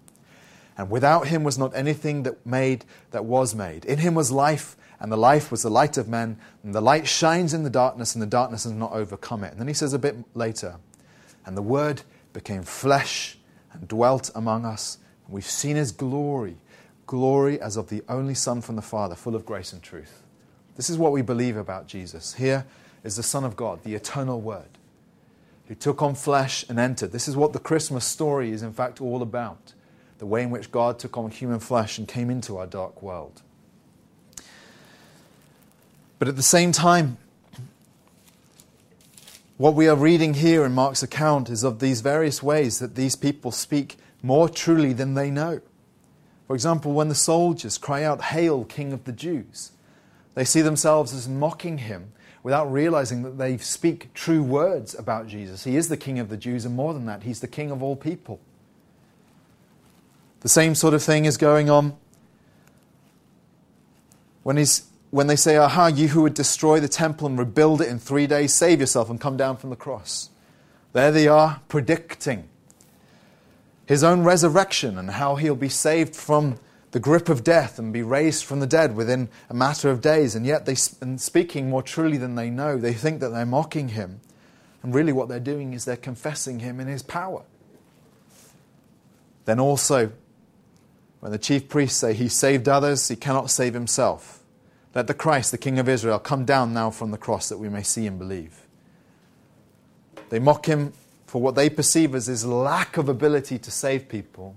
[0.80, 3.84] and without him was not anything that made that was made.
[3.84, 7.06] In him was life, and the life was the light of men, and the light
[7.06, 9.52] shines in the darkness, and the darkness has not overcome it.
[9.52, 10.78] And then he says a bit later,
[11.46, 13.38] and the word became flesh
[13.74, 16.56] and dwelt among us, and we've seen his glory,
[17.08, 20.24] glory as of the only Son from the Father, full of grace and truth.
[20.78, 22.36] This is what we believe about Jesus.
[22.36, 22.66] Here
[23.04, 24.78] is the Son of God, the eternal Word,
[25.68, 27.12] who took on flesh and entered.
[27.12, 29.74] This is what the Christmas story is, in fact, all about
[30.20, 33.42] the way in which God took on human flesh and came into our dark world.
[36.20, 37.18] But at the same time,
[39.58, 43.16] what we are reading here in Mark's account is of these various ways that these
[43.16, 45.62] people speak more truly than they know.
[46.48, 49.72] For example, when the soldiers cry out, Hail, King of the Jews,
[50.36, 52.12] they see themselves as mocking him
[52.44, 55.64] without realizing that they speak true words about Jesus.
[55.64, 57.84] He is the King of the Jews, and more than that, he's the King of
[57.84, 58.40] all people.
[60.42, 61.98] The same sort of thing is going on
[64.44, 67.90] when, he's, when they say, Aha, you who would destroy the temple and rebuild it
[67.90, 70.30] in three days, save yourself and come down from the cross.
[70.94, 72.48] There they are predicting
[73.86, 76.60] his own resurrection and how he'll be saved from
[76.92, 80.36] the grip of death and be raised from the dead within a matter of days.
[80.36, 83.90] And yet, they, and speaking more truly than they know, they think that they're mocking
[83.90, 84.22] him.
[84.82, 87.44] And really, what they're doing is they're confessing him in his power.
[89.46, 90.12] Then also,
[91.20, 94.40] when the chief priests say he saved others, he cannot save himself.
[94.96, 97.70] Let the Christ, the King of Israel, come down now from the cross that we
[97.70, 98.66] may see and believe.
[100.30, 100.94] They mock him
[101.26, 104.56] for what they perceive as his lack of ability to save people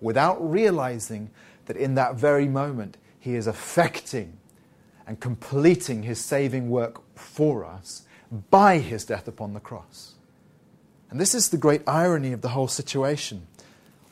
[0.00, 1.30] without realizing
[1.66, 4.36] that in that very moment he is affecting
[5.06, 8.02] and completing his saving work for us
[8.50, 10.14] by his death upon the cross.
[11.10, 13.46] And this is the great irony of the whole situation.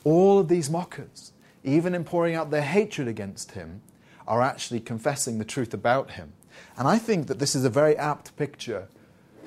[0.03, 1.31] All of these mockers,
[1.63, 3.81] even in pouring out their hatred against him,
[4.27, 6.33] are actually confessing the truth about him.
[6.77, 8.87] And I think that this is a very apt picture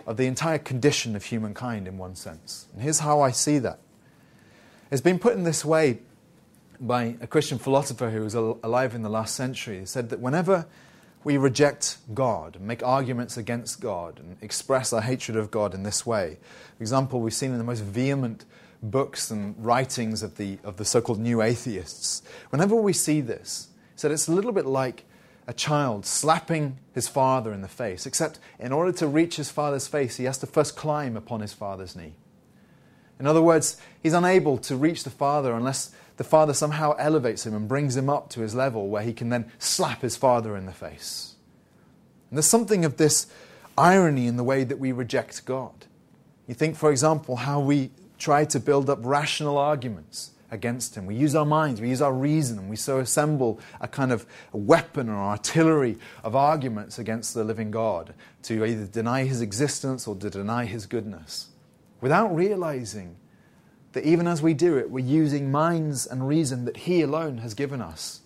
[0.06, 2.66] of the entire condition of humankind in one sense.
[2.72, 3.78] And here's how I see that.
[4.90, 6.00] It's been put in this way
[6.80, 9.78] by a Christian philosopher who was alive in the last century.
[9.78, 10.66] He said that whenever
[11.22, 15.84] we reject God and make arguments against God and express our hatred of God in
[15.84, 16.38] this way,
[16.76, 18.44] for example, we've seen in the most vehement
[18.82, 23.68] books and writings of the, of the so called new atheists, whenever we see this,
[23.96, 25.04] said it's a little bit like
[25.46, 29.88] a child slapping his father in the face, except in order to reach his father's
[29.88, 32.14] face, he has to first climb upon his father's knee.
[33.22, 37.54] In other words, he's unable to reach the Father unless the Father somehow elevates him
[37.54, 40.66] and brings him up to his level where he can then slap his Father in
[40.66, 41.36] the face.
[42.30, 43.28] And there's something of this
[43.78, 45.86] irony in the way that we reject God.
[46.48, 47.92] You think, for example, how we
[48.22, 51.06] try to build up rational arguments against him.
[51.06, 54.26] We use our minds, we use our reason, and we so assemble a kind of
[54.52, 60.14] weapon or artillery of arguments against the living God to either deny his existence or
[60.16, 61.48] to deny his goodness
[62.00, 63.16] without realizing
[63.92, 67.54] that even as we do it, we're using minds and reason that he alone has
[67.54, 68.20] given us.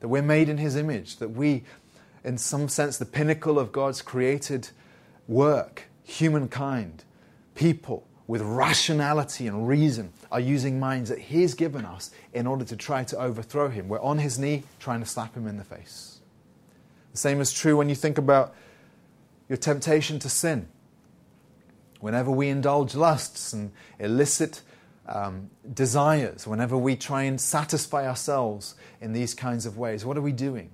[0.00, 1.64] That we're made in his image, that we,
[2.24, 4.70] in some sense, the pinnacle of God's created
[5.28, 7.04] work, humankind,
[7.54, 12.76] people with rationality and reason are using minds that He's given us in order to
[12.76, 13.88] try to overthrow Him.
[13.88, 16.20] We're on His knee trying to slap Him in the face.
[17.10, 18.54] The same is true when you think about
[19.48, 20.68] your temptation to sin.
[21.98, 24.62] Whenever we indulge lusts and illicit
[25.08, 30.22] um, desires, whenever we try and satisfy ourselves in these kinds of ways, what are
[30.22, 30.70] we doing?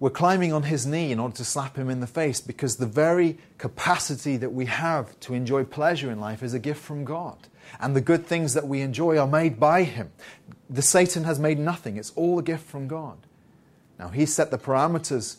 [0.00, 2.86] We're climbing on his knee in order to slap him in the face because the
[2.86, 7.36] very capacity that we have to enjoy pleasure in life is a gift from God.
[7.78, 10.10] And the good things that we enjoy are made by him.
[10.70, 13.18] The Satan has made nothing, it's all a gift from God.
[13.98, 15.36] Now, he set the parameters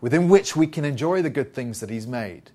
[0.00, 2.50] within which we can enjoy the good things that he's made.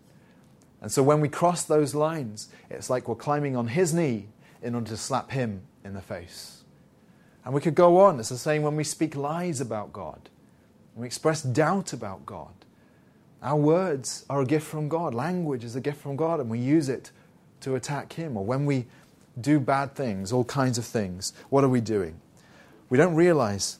[0.82, 4.28] And so when we cross those lines, it's like we're climbing on his knee
[4.62, 6.64] in order to slap him in the face.
[7.46, 8.20] And we could go on.
[8.20, 10.30] It's the same when we speak lies about God
[10.98, 12.54] we express doubt about God.
[13.42, 15.14] Our words are a gift from God.
[15.14, 17.12] Language is a gift from God, and we use it
[17.62, 18.36] to attack Him.
[18.36, 18.88] Or when we
[19.40, 22.20] do bad things, all kinds of things, what are we doing?
[22.90, 23.78] We don't realize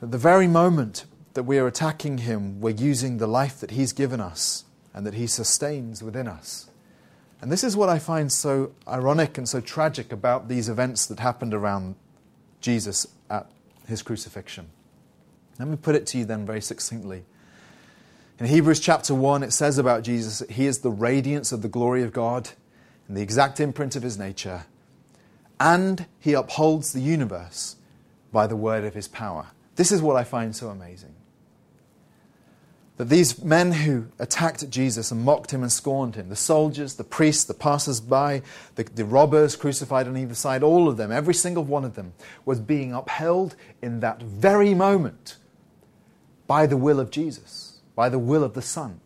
[0.00, 1.04] that the very moment
[1.34, 5.14] that we are attacking Him, we're using the life that He's given us and that
[5.14, 6.70] He sustains within us.
[7.40, 11.18] And this is what I find so ironic and so tragic about these events that
[11.18, 11.96] happened around
[12.60, 13.50] Jesus at
[13.88, 14.70] His crucifixion.
[15.58, 17.24] Let me put it to you then very succinctly.
[18.38, 21.68] In Hebrews chapter 1, it says about Jesus that he is the radiance of the
[21.68, 22.50] glory of God
[23.08, 24.66] and the exact imprint of his nature,
[25.58, 27.76] and he upholds the universe
[28.32, 29.46] by the word of his power.
[29.76, 31.14] This is what I find so amazing.
[32.98, 37.04] That these men who attacked Jesus and mocked him and scorned him, the soldiers, the
[37.04, 38.42] priests, the passers by,
[38.74, 42.12] the, the robbers crucified on either side, all of them, every single one of them,
[42.44, 45.36] was being upheld in that very moment
[46.46, 49.00] by the will of Jesus, by the will of the Son.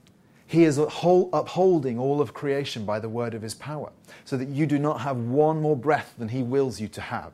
[0.47, 3.93] He is upholding all of creation by the word of his power,
[4.25, 7.33] so that you do not have one more breath than he wills you to have.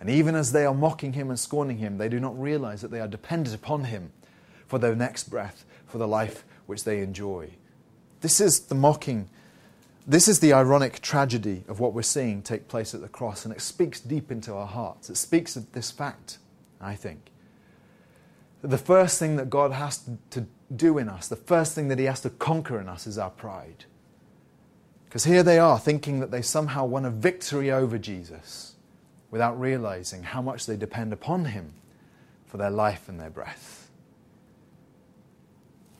[0.00, 2.90] And even as they are mocking him and scorning him, they do not realize that
[2.90, 4.12] they are dependent upon him
[4.66, 7.50] for their next breath, for the life which they enjoy.
[8.22, 9.28] This is the mocking,
[10.06, 13.54] this is the ironic tragedy of what we're seeing take place at the cross, and
[13.54, 15.10] it speaks deep into our hearts.
[15.10, 16.38] It speaks of this fact,
[16.80, 17.30] I think
[18.62, 22.04] the first thing that God has to do in us, the first thing that He
[22.04, 23.84] has to conquer in us is our pride.
[25.06, 28.76] Because here they are thinking that they somehow won a victory over Jesus
[29.30, 31.72] without realizing how much they depend upon Him
[32.46, 33.90] for their life and their breath.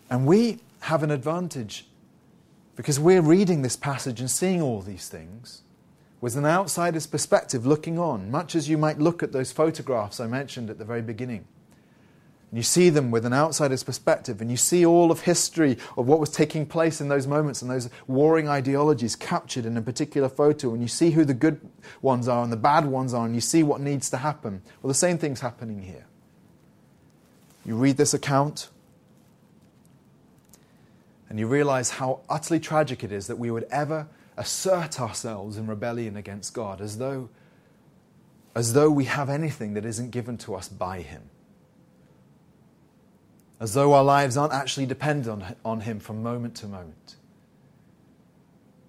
[0.09, 1.87] And we have an advantage
[2.77, 5.63] because we're reading this passage and seeing all these things
[6.21, 10.27] with an outsider's perspective looking on, much as you might look at those photographs I
[10.27, 11.47] mentioned at the very beginning.
[12.51, 16.09] And you see them with an outsider's perspective, and you see all of history of
[16.09, 20.29] what was taking place in those moments and those warring ideologies captured in a particular
[20.29, 21.61] photo, and you see who the good
[22.03, 24.63] ones are and the bad ones are, and you see what needs to happen.
[24.83, 26.07] Well, the same thing's happening here.
[27.65, 28.69] You read this account,
[31.29, 35.69] and you realize how utterly tragic it is that we would ever assert ourselves in
[35.69, 37.29] rebellion against God as though,
[38.57, 41.31] as though we have anything that isn't given to us by Him
[43.61, 47.17] as though our lives aren't actually dependent on, on Him from moment to moment.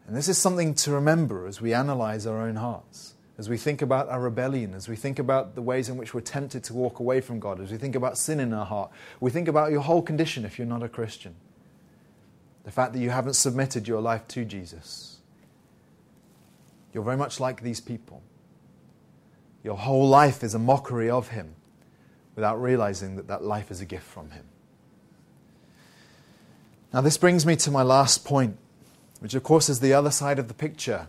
[0.08, 3.82] And this is something to remember as we analyze our own hearts, as we think
[3.82, 7.00] about our rebellion, as we think about the ways in which we're tempted to walk
[7.00, 8.92] away from God, as we think about sin in our heart.
[9.20, 11.36] We think about your whole condition if you're not a Christian.
[12.64, 15.20] The fact that you haven't submitted your life to Jesus.
[16.94, 18.22] You're very much like these people.
[19.64, 21.56] Your whole life is a mockery of Him
[22.36, 24.46] without realizing that that life is a gift from Him.
[26.94, 28.58] Now, this brings me to my last point,
[29.20, 31.08] which, of course, is the other side of the picture.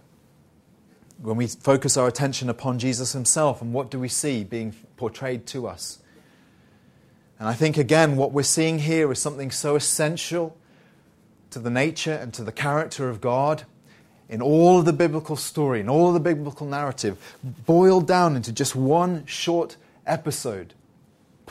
[1.21, 5.47] When we focus our attention upon Jesus himself, and what do we see being portrayed
[5.49, 5.99] to us?
[7.39, 10.57] And I think, again, what we're seeing here is something so essential
[11.51, 13.65] to the nature and to the character of God
[14.29, 18.53] in all of the biblical story, in all of the biblical narrative, boiled down into
[18.53, 19.77] just one short
[20.07, 20.75] episode,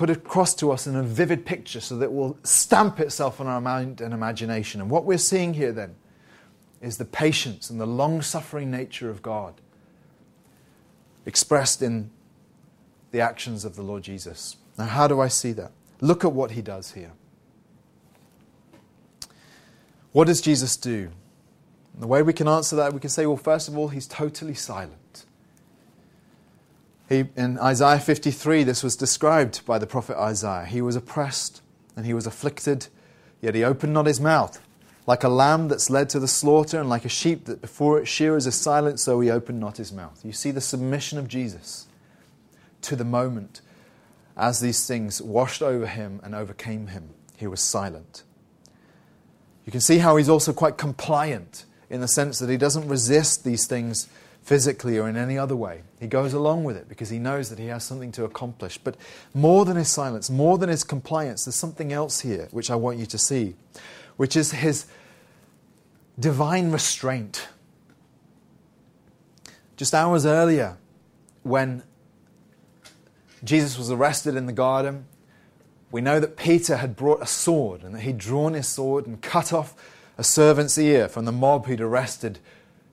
[0.01, 3.45] put across to us in a vivid picture so that it will stamp itself on
[3.45, 4.81] our mind and imagination.
[4.81, 5.93] And what we're seeing here then
[6.81, 9.61] is the patience and the long suffering nature of God
[11.27, 12.09] expressed in
[13.11, 14.57] the actions of the Lord Jesus.
[14.75, 15.71] Now, how do I see that?
[15.99, 17.11] Look at what he does here.
[20.13, 21.11] What does Jesus do?
[21.93, 24.07] And the way we can answer that, we can say, well, first of all, he's
[24.07, 24.97] totally silent.
[27.11, 30.63] He, in Isaiah 53, this was described by the prophet Isaiah.
[30.63, 31.61] He was oppressed
[31.97, 32.87] and he was afflicted,
[33.41, 34.65] yet he opened not his mouth.
[35.05, 38.09] Like a lamb that's led to the slaughter, and like a sheep that before its
[38.09, 40.21] shearers is silent, so he opened not his mouth.
[40.23, 41.87] You see the submission of Jesus
[42.83, 43.59] to the moment
[44.37, 47.09] as these things washed over him and overcame him.
[47.35, 48.23] He was silent.
[49.65, 53.43] You can see how he's also quite compliant in the sense that he doesn't resist
[53.43, 54.07] these things
[54.41, 55.83] physically or in any other way.
[55.99, 58.77] He goes along with it because he knows that he has something to accomplish.
[58.77, 58.97] But
[59.33, 62.97] more than his silence, more than his compliance, there's something else here which I want
[62.97, 63.55] you to see,
[64.17, 64.85] which is his
[66.19, 67.47] divine restraint.
[69.77, 70.77] Just hours earlier,
[71.43, 71.83] when
[73.43, 75.05] Jesus was arrested in the garden,
[75.91, 79.21] we know that Peter had brought a sword and that he'd drawn his sword and
[79.21, 79.75] cut off
[80.17, 82.39] a servant's ear from the mob who'd arrested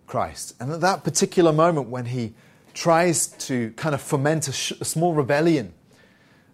[0.09, 0.55] Christ.
[0.59, 2.35] And at that particular moment, when he
[2.75, 5.75] tries to kind of foment a, sh- a small rebellion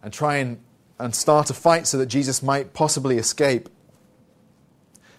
[0.02, 0.58] and try and,
[0.98, 3.68] and start a fight so that Jesus might possibly escape,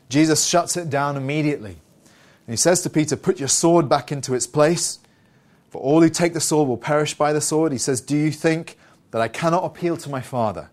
[0.10, 1.78] Jesus shuts it down immediately.
[2.46, 5.00] And he says to Peter, Put your sword back into its place,
[5.70, 7.72] for all who take the sword will perish by the sword.
[7.72, 8.78] He says, Do you think
[9.12, 10.70] that I cannot appeal to my Father?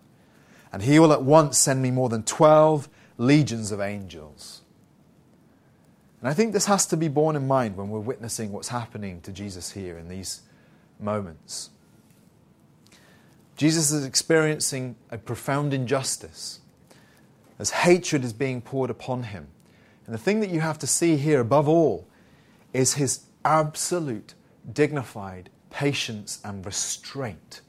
[0.71, 4.62] And he will at once send me more than 12 legions of angels.
[6.23, 9.19] And I think this has to be borne in mind when we're witnessing what's happening
[9.23, 10.43] to Jesus here in these
[10.97, 11.69] moments.
[13.57, 16.61] Jesus is experiencing a profound injustice
[17.59, 19.47] as hatred is being poured upon him.
[20.05, 22.07] And the thing that you have to see here above all
[22.71, 24.33] is his absolute,
[24.71, 27.59] dignified patience and restraint.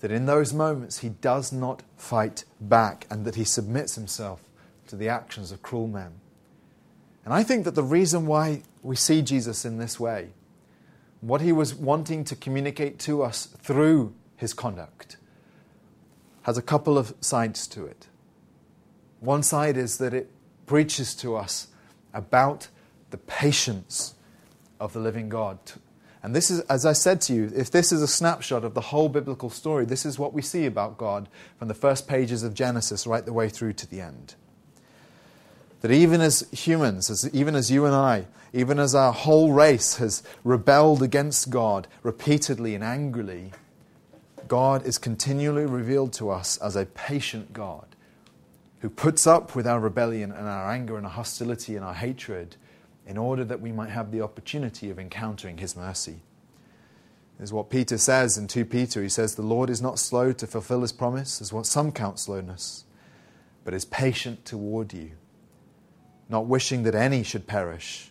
[0.00, 4.42] That in those moments he does not fight back and that he submits himself
[4.88, 6.19] to the actions of cruel men.
[7.30, 10.30] And I think that the reason why we see Jesus in this way,
[11.20, 15.16] what he was wanting to communicate to us through his conduct,
[16.42, 18.08] has a couple of sides to it.
[19.20, 20.28] One side is that it
[20.66, 21.68] preaches to us
[22.12, 22.66] about
[23.10, 24.16] the patience
[24.80, 25.60] of the living God.
[26.24, 28.80] And this is, as I said to you, if this is a snapshot of the
[28.80, 31.28] whole biblical story, this is what we see about God
[31.60, 34.34] from the first pages of Genesis right the way through to the end.
[35.80, 39.96] That even as humans, as, even as you and I, even as our whole race
[39.96, 43.52] has rebelled against God repeatedly and angrily,
[44.46, 47.86] God is continually revealed to us as a patient God
[48.80, 52.56] who puts up with our rebellion and our anger and our hostility and our hatred
[53.06, 56.20] in order that we might have the opportunity of encountering His mercy.
[57.38, 59.02] Is what Peter says in 2 Peter.
[59.02, 62.18] He says, The Lord is not slow to fulfill His promise, as what some count
[62.18, 62.84] slowness,
[63.64, 65.12] but is patient toward you
[66.30, 68.10] not wishing that any should perish,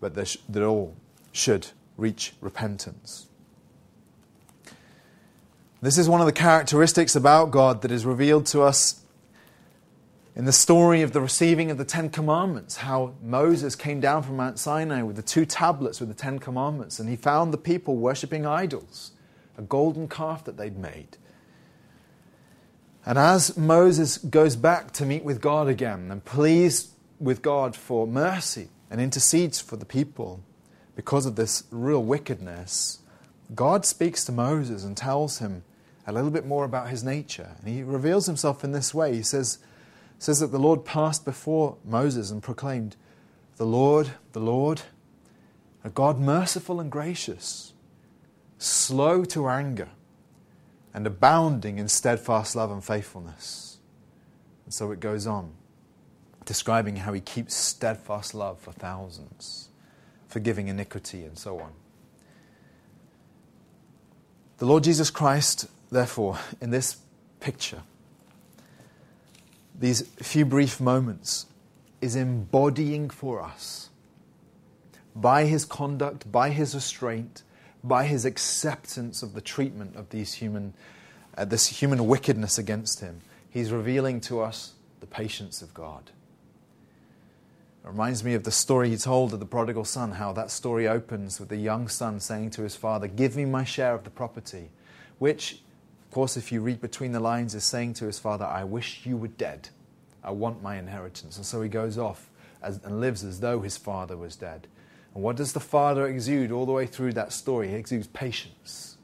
[0.00, 0.94] but that all
[1.32, 3.26] should reach repentance.
[5.82, 9.02] This is one of the characteristics about God that is revealed to us
[10.36, 14.36] in the story of the receiving of the Ten Commandments, how Moses came down from
[14.36, 17.96] Mount Sinai with the two tablets with the Ten Commandments, and he found the people
[17.96, 19.12] worshipping idols,
[19.58, 21.16] a golden calf that they'd made.
[23.04, 28.06] And as Moses goes back to meet with God again and pleased with God for
[28.06, 30.40] mercy and intercedes for the people
[30.96, 33.00] because of this real wickedness,
[33.54, 35.62] God speaks to Moses and tells him
[36.06, 37.56] a little bit more about his nature.
[37.58, 39.14] And he reveals himself in this way.
[39.14, 39.58] He says,
[40.18, 42.96] says that the Lord passed before Moses and proclaimed,
[43.56, 44.82] The Lord, the Lord,
[45.84, 47.72] a God merciful and gracious,
[48.58, 49.88] slow to anger,
[50.92, 53.78] and abounding in steadfast love and faithfulness.
[54.64, 55.52] And so it goes on
[56.44, 59.68] describing how he keeps steadfast love for thousands,
[60.28, 61.72] forgiving iniquity, and so on.
[64.58, 66.98] The Lord Jesus Christ, therefore, in this
[67.40, 67.82] picture,
[69.78, 71.46] these few brief moments,
[72.00, 73.88] is embodying for us,
[75.16, 77.42] by his conduct, by his restraint,
[77.82, 80.74] by his acceptance of the treatment of these human,
[81.36, 86.10] uh, this human wickedness against him, he's revealing to us the patience of God.
[87.84, 90.86] It reminds me of the story he told of the prodigal son, how that story
[90.86, 94.10] opens with the young son saying to his father, Give me my share of the
[94.10, 94.70] property,
[95.18, 95.62] which,
[96.04, 99.06] of course, if you read between the lines, is saying to his father, I wish
[99.06, 99.70] you were dead.
[100.22, 101.36] I want my inheritance.
[101.36, 102.30] And so he goes off
[102.62, 104.66] as, and lives as though his father was dead.
[105.14, 107.68] And what does the father exude all the way through that story?
[107.68, 108.98] He exudes patience.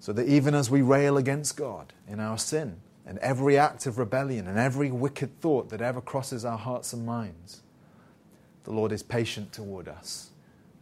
[0.00, 3.98] So that even as we rail against God in our sin, and every act of
[3.98, 7.62] rebellion and every wicked thought that ever crosses our hearts and minds,
[8.64, 10.28] the Lord is patient toward us.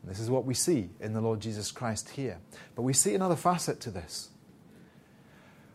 [0.03, 2.39] And this is what we see in the Lord Jesus Christ here.
[2.75, 4.31] But we see another facet to this.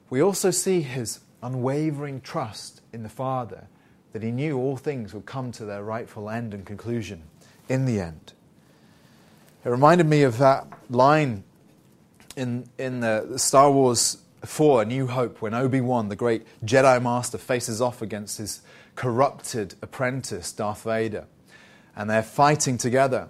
[0.10, 3.68] We also see his unwavering trust in the Father
[4.12, 7.24] that he knew all things would come to their rightful end and conclusion
[7.70, 8.34] in the end.
[9.64, 11.46] It reminded me of that line
[12.36, 17.02] in, in the Star Wars 4 A New Hope when Obi Wan, the great Jedi
[17.02, 18.62] Master, faces off against his
[18.96, 21.26] corrupted apprentice, Darth Vader.
[21.96, 23.30] And they're fighting together.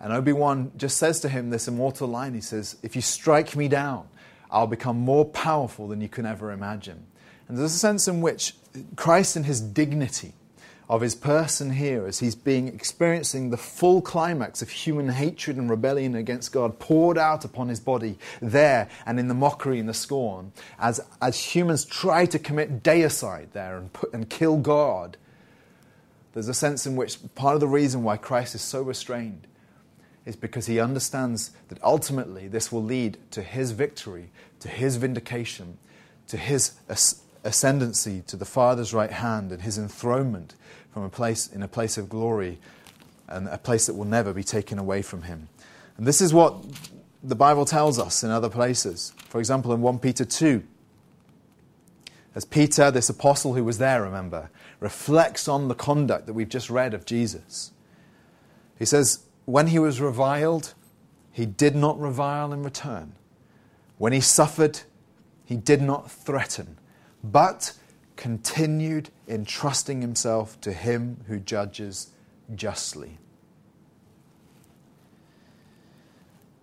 [0.00, 3.56] And Obi Wan just says to him this immortal line He says, If you strike
[3.56, 4.08] me down,
[4.50, 7.06] I'll become more powerful than you can ever imagine.
[7.48, 8.54] And there's a sense in which
[8.96, 10.34] Christ, in his dignity
[10.88, 15.68] of his person here, as he's being experiencing the full climax of human hatred and
[15.68, 19.94] rebellion against God poured out upon his body there and in the mockery and the
[19.94, 25.18] scorn, as, as humans try to commit deicide there and, put, and kill God,
[26.32, 29.46] there's a sense in which part of the reason why Christ is so restrained
[30.24, 34.30] is because he understands that ultimately this will lead to his victory,
[34.60, 35.78] to his vindication,
[36.28, 36.72] to his
[37.48, 40.54] ascendancy to the Father's right hand and his enthronement
[40.92, 42.58] from a place in a place of glory
[43.26, 45.48] and a place that will never be taken away from him.
[45.96, 46.54] And this is what
[47.22, 49.12] the Bible tells us in other places.
[49.28, 50.62] For example, in 1 Peter 2,
[52.34, 56.70] as Peter, this apostle who was there, remember, reflects on the conduct that we've just
[56.70, 57.72] read of Jesus.
[58.78, 60.74] He says, When he was reviled,
[61.32, 63.14] he did not revile in return.
[63.96, 64.80] When he suffered,
[65.44, 66.77] he did not threaten
[67.30, 67.72] but
[68.16, 72.10] continued entrusting himself to him who judges
[72.54, 73.18] justly.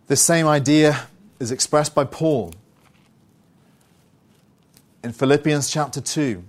[0.07, 1.07] This same idea
[1.39, 2.53] is expressed by Paul
[5.03, 6.43] in Philippians chapter 2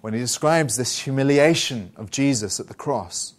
[0.00, 3.34] when he describes this humiliation of Jesus at the cross.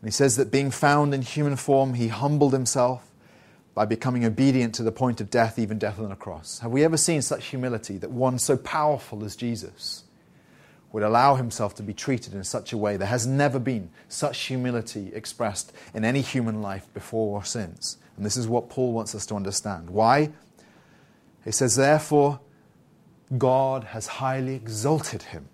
[0.00, 3.10] And he says that being found in human form, he humbled himself
[3.74, 6.60] by becoming obedient to the point of death, even death on a cross.
[6.60, 10.04] Have we ever seen such humility that one so powerful as Jesus
[10.92, 12.96] would allow himself to be treated in such a way?
[12.96, 17.98] There has never been such humility expressed in any human life before or since.
[18.16, 19.90] And this is what Paul wants us to understand.
[19.90, 20.30] Why?
[21.44, 22.38] He says, Therefore,
[23.36, 25.48] God has highly exalted him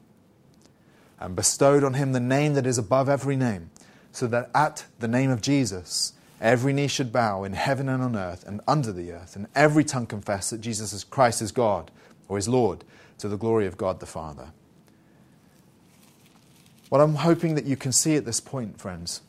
[1.18, 3.70] and bestowed on him the name that is above every name,
[4.12, 8.16] so that at the name of Jesus, Every knee should bow in heaven and on
[8.16, 11.90] earth and under the earth, and every tongue confess that Jesus is Christ is God
[12.28, 12.84] or is Lord
[13.18, 14.52] to the glory of God the Father.
[16.88, 19.20] What I'm hoping that you can see at this point, friends,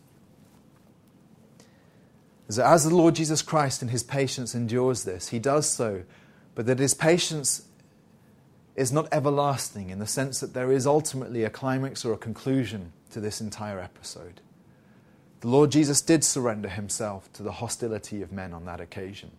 [2.47, 6.03] is that as the Lord Jesus Christ in his patience endures this, he does so,
[6.55, 7.67] but that his patience
[8.75, 12.93] is not everlasting in the sense that there is ultimately a climax or a conclusion
[13.11, 14.41] to this entire episode.
[15.41, 19.31] The Lord Jesus did surrender himself to the hostility of men on that occasion.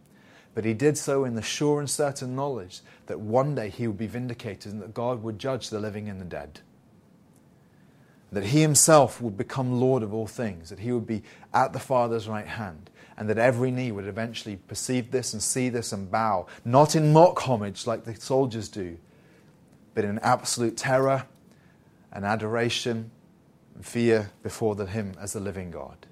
[0.53, 3.97] But he did so in the sure and certain knowledge that one day he would
[3.97, 6.61] be vindicated and that God would judge the living and the dead.
[8.33, 11.23] That he himself would become Lord of all things, that he would be
[11.55, 15.69] at the Father's right hand, and that every knee would eventually perceive this and see
[15.69, 18.99] this and bow, not in mock homage like the soldiers do,
[19.95, 21.27] but in absolute terror
[22.13, 23.11] and adoration
[23.81, 26.07] fear before the, Him as the living God.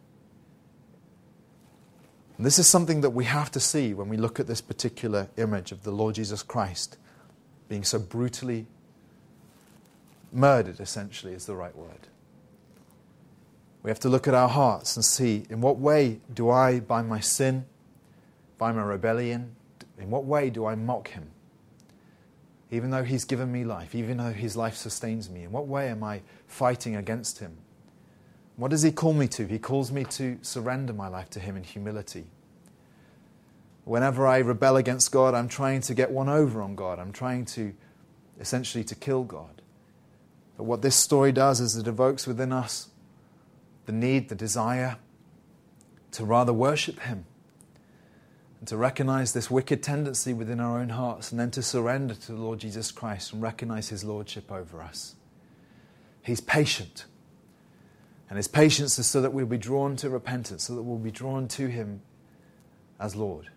[2.37, 5.29] And this is something that we have to see when we look at this particular
[5.37, 6.97] image of the Lord Jesus Christ
[7.69, 8.67] being so brutally
[10.33, 12.09] murdered, essentially, is the right word.
[13.83, 17.03] We have to look at our hearts and see in what way do I, by
[17.03, 17.67] my sin,
[18.59, 19.55] by my rebellion,
[19.99, 21.31] in what way do I mock Him?
[22.71, 25.45] Even though He's given me life, even though His life sustains me?
[25.45, 27.57] In what way am I fighting against Him?
[28.57, 29.47] What does He call me to?
[29.47, 32.27] He calls me to surrender my life to Him in humility.
[33.85, 36.99] Whenever I rebel against God, I'm trying to get one over on God.
[36.99, 37.75] I'm trying to
[38.39, 39.63] essentially to kill God.
[40.57, 42.89] But what this story does is it evokes within us
[43.87, 44.99] the need, the desire
[46.13, 47.25] to rather worship Him
[48.61, 52.33] and to recognize this wicked tendency within our own hearts, and then to surrender to
[52.33, 55.15] the Lord Jesus Christ and recognize His Lordship over us.
[56.23, 57.07] He's patient.
[58.29, 61.11] And His patience is so that we'll be drawn to repentance, so that we'll be
[61.11, 62.03] drawn to Him
[63.01, 63.49] as Lord.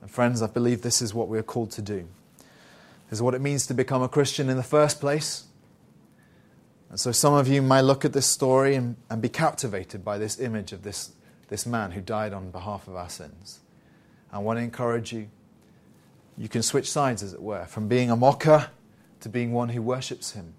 [0.00, 2.06] And friends, I believe this is what we're called to do.
[3.10, 5.44] This is what it means to become a Christian in the first place.
[6.88, 10.18] And so some of you might look at this story and, and be captivated by
[10.18, 11.10] this image of this,
[11.48, 13.58] this man who died on behalf of our sins.
[14.32, 15.28] I want to encourage you.
[16.36, 18.70] You can switch sides, as it were, from being a mocker
[19.20, 20.54] to being one who worships him.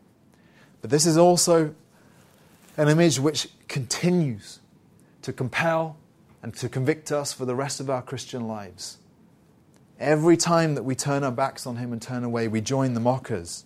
[0.81, 1.73] But this is also
[2.77, 4.59] an image which continues
[5.21, 5.97] to compel
[6.41, 8.97] and to convict us for the rest of our Christian lives.
[9.99, 13.01] Every time that we turn our backs on him and turn away, we join the
[13.01, 13.65] mockers.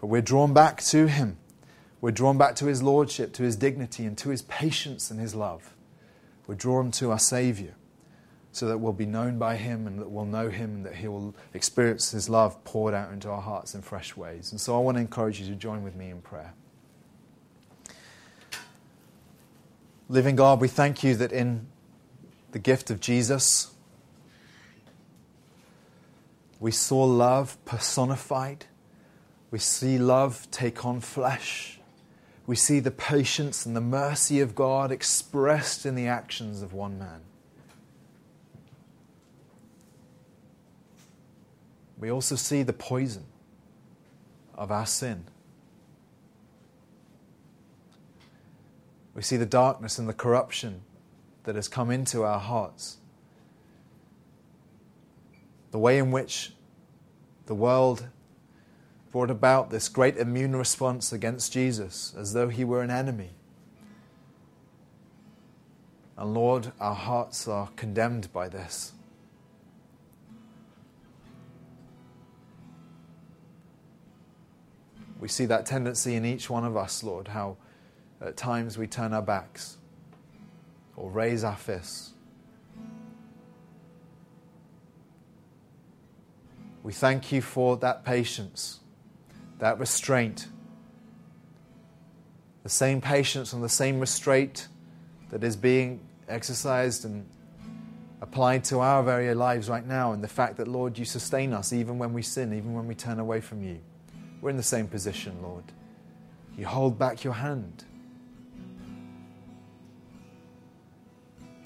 [0.00, 1.36] But we're drawn back to him.
[2.00, 5.34] We're drawn back to his lordship, to his dignity, and to his patience and his
[5.34, 5.74] love.
[6.46, 7.74] We're drawn to our Savior
[8.58, 11.06] so that we'll be known by him and that we'll know him and that he
[11.06, 14.50] will experience his love poured out into our hearts in fresh ways.
[14.50, 16.52] And so I want to encourage you to join with me in prayer.
[20.08, 21.68] Living God, we thank you that in
[22.50, 23.72] the gift of Jesus,
[26.58, 28.64] we saw love personified.
[29.52, 31.78] We see love take on flesh.
[32.44, 36.98] We see the patience and the mercy of God expressed in the actions of one
[36.98, 37.20] man.
[42.00, 43.24] We also see the poison
[44.54, 45.24] of our sin.
[49.14, 50.82] We see the darkness and the corruption
[51.42, 52.98] that has come into our hearts.
[55.70, 56.52] The way in which
[57.46, 58.06] the world
[59.10, 63.30] brought about this great immune response against Jesus as though he were an enemy.
[66.16, 68.92] And Lord, our hearts are condemned by this.
[75.18, 77.56] We see that tendency in each one of us, Lord, how
[78.20, 79.76] at times we turn our backs
[80.96, 82.12] or raise our fists.
[86.82, 88.80] We thank you for that patience,
[89.58, 90.48] that restraint,
[92.62, 94.68] the same patience and the same restraint
[95.30, 97.26] that is being exercised and
[98.20, 101.72] applied to our very lives right now, and the fact that, Lord, you sustain us
[101.72, 103.80] even when we sin, even when we turn away from you.
[104.40, 105.64] We're in the same position, Lord.
[106.56, 107.84] You hold back your hand.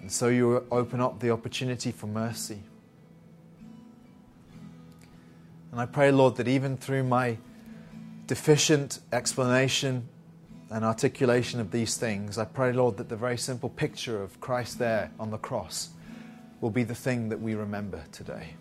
[0.00, 2.58] And so you open up the opportunity for mercy.
[5.70, 7.38] And I pray, Lord, that even through my
[8.26, 10.08] deficient explanation
[10.70, 14.78] and articulation of these things, I pray, Lord, that the very simple picture of Christ
[14.78, 15.90] there on the cross
[16.60, 18.54] will be the thing that we remember today,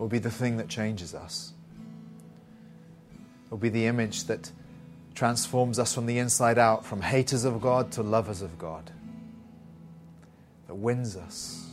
[0.00, 1.52] will be the thing that changes us,
[3.44, 4.50] It will be the image that
[5.14, 8.90] transforms us from the inside out, from haters of God to lovers of God,
[10.68, 11.68] that wins us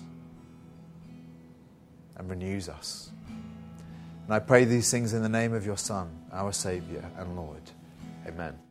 [2.17, 3.11] and renews us.
[4.25, 7.61] And I pray these things in the name of your Son, our Savior and Lord.
[8.28, 8.66] Amen.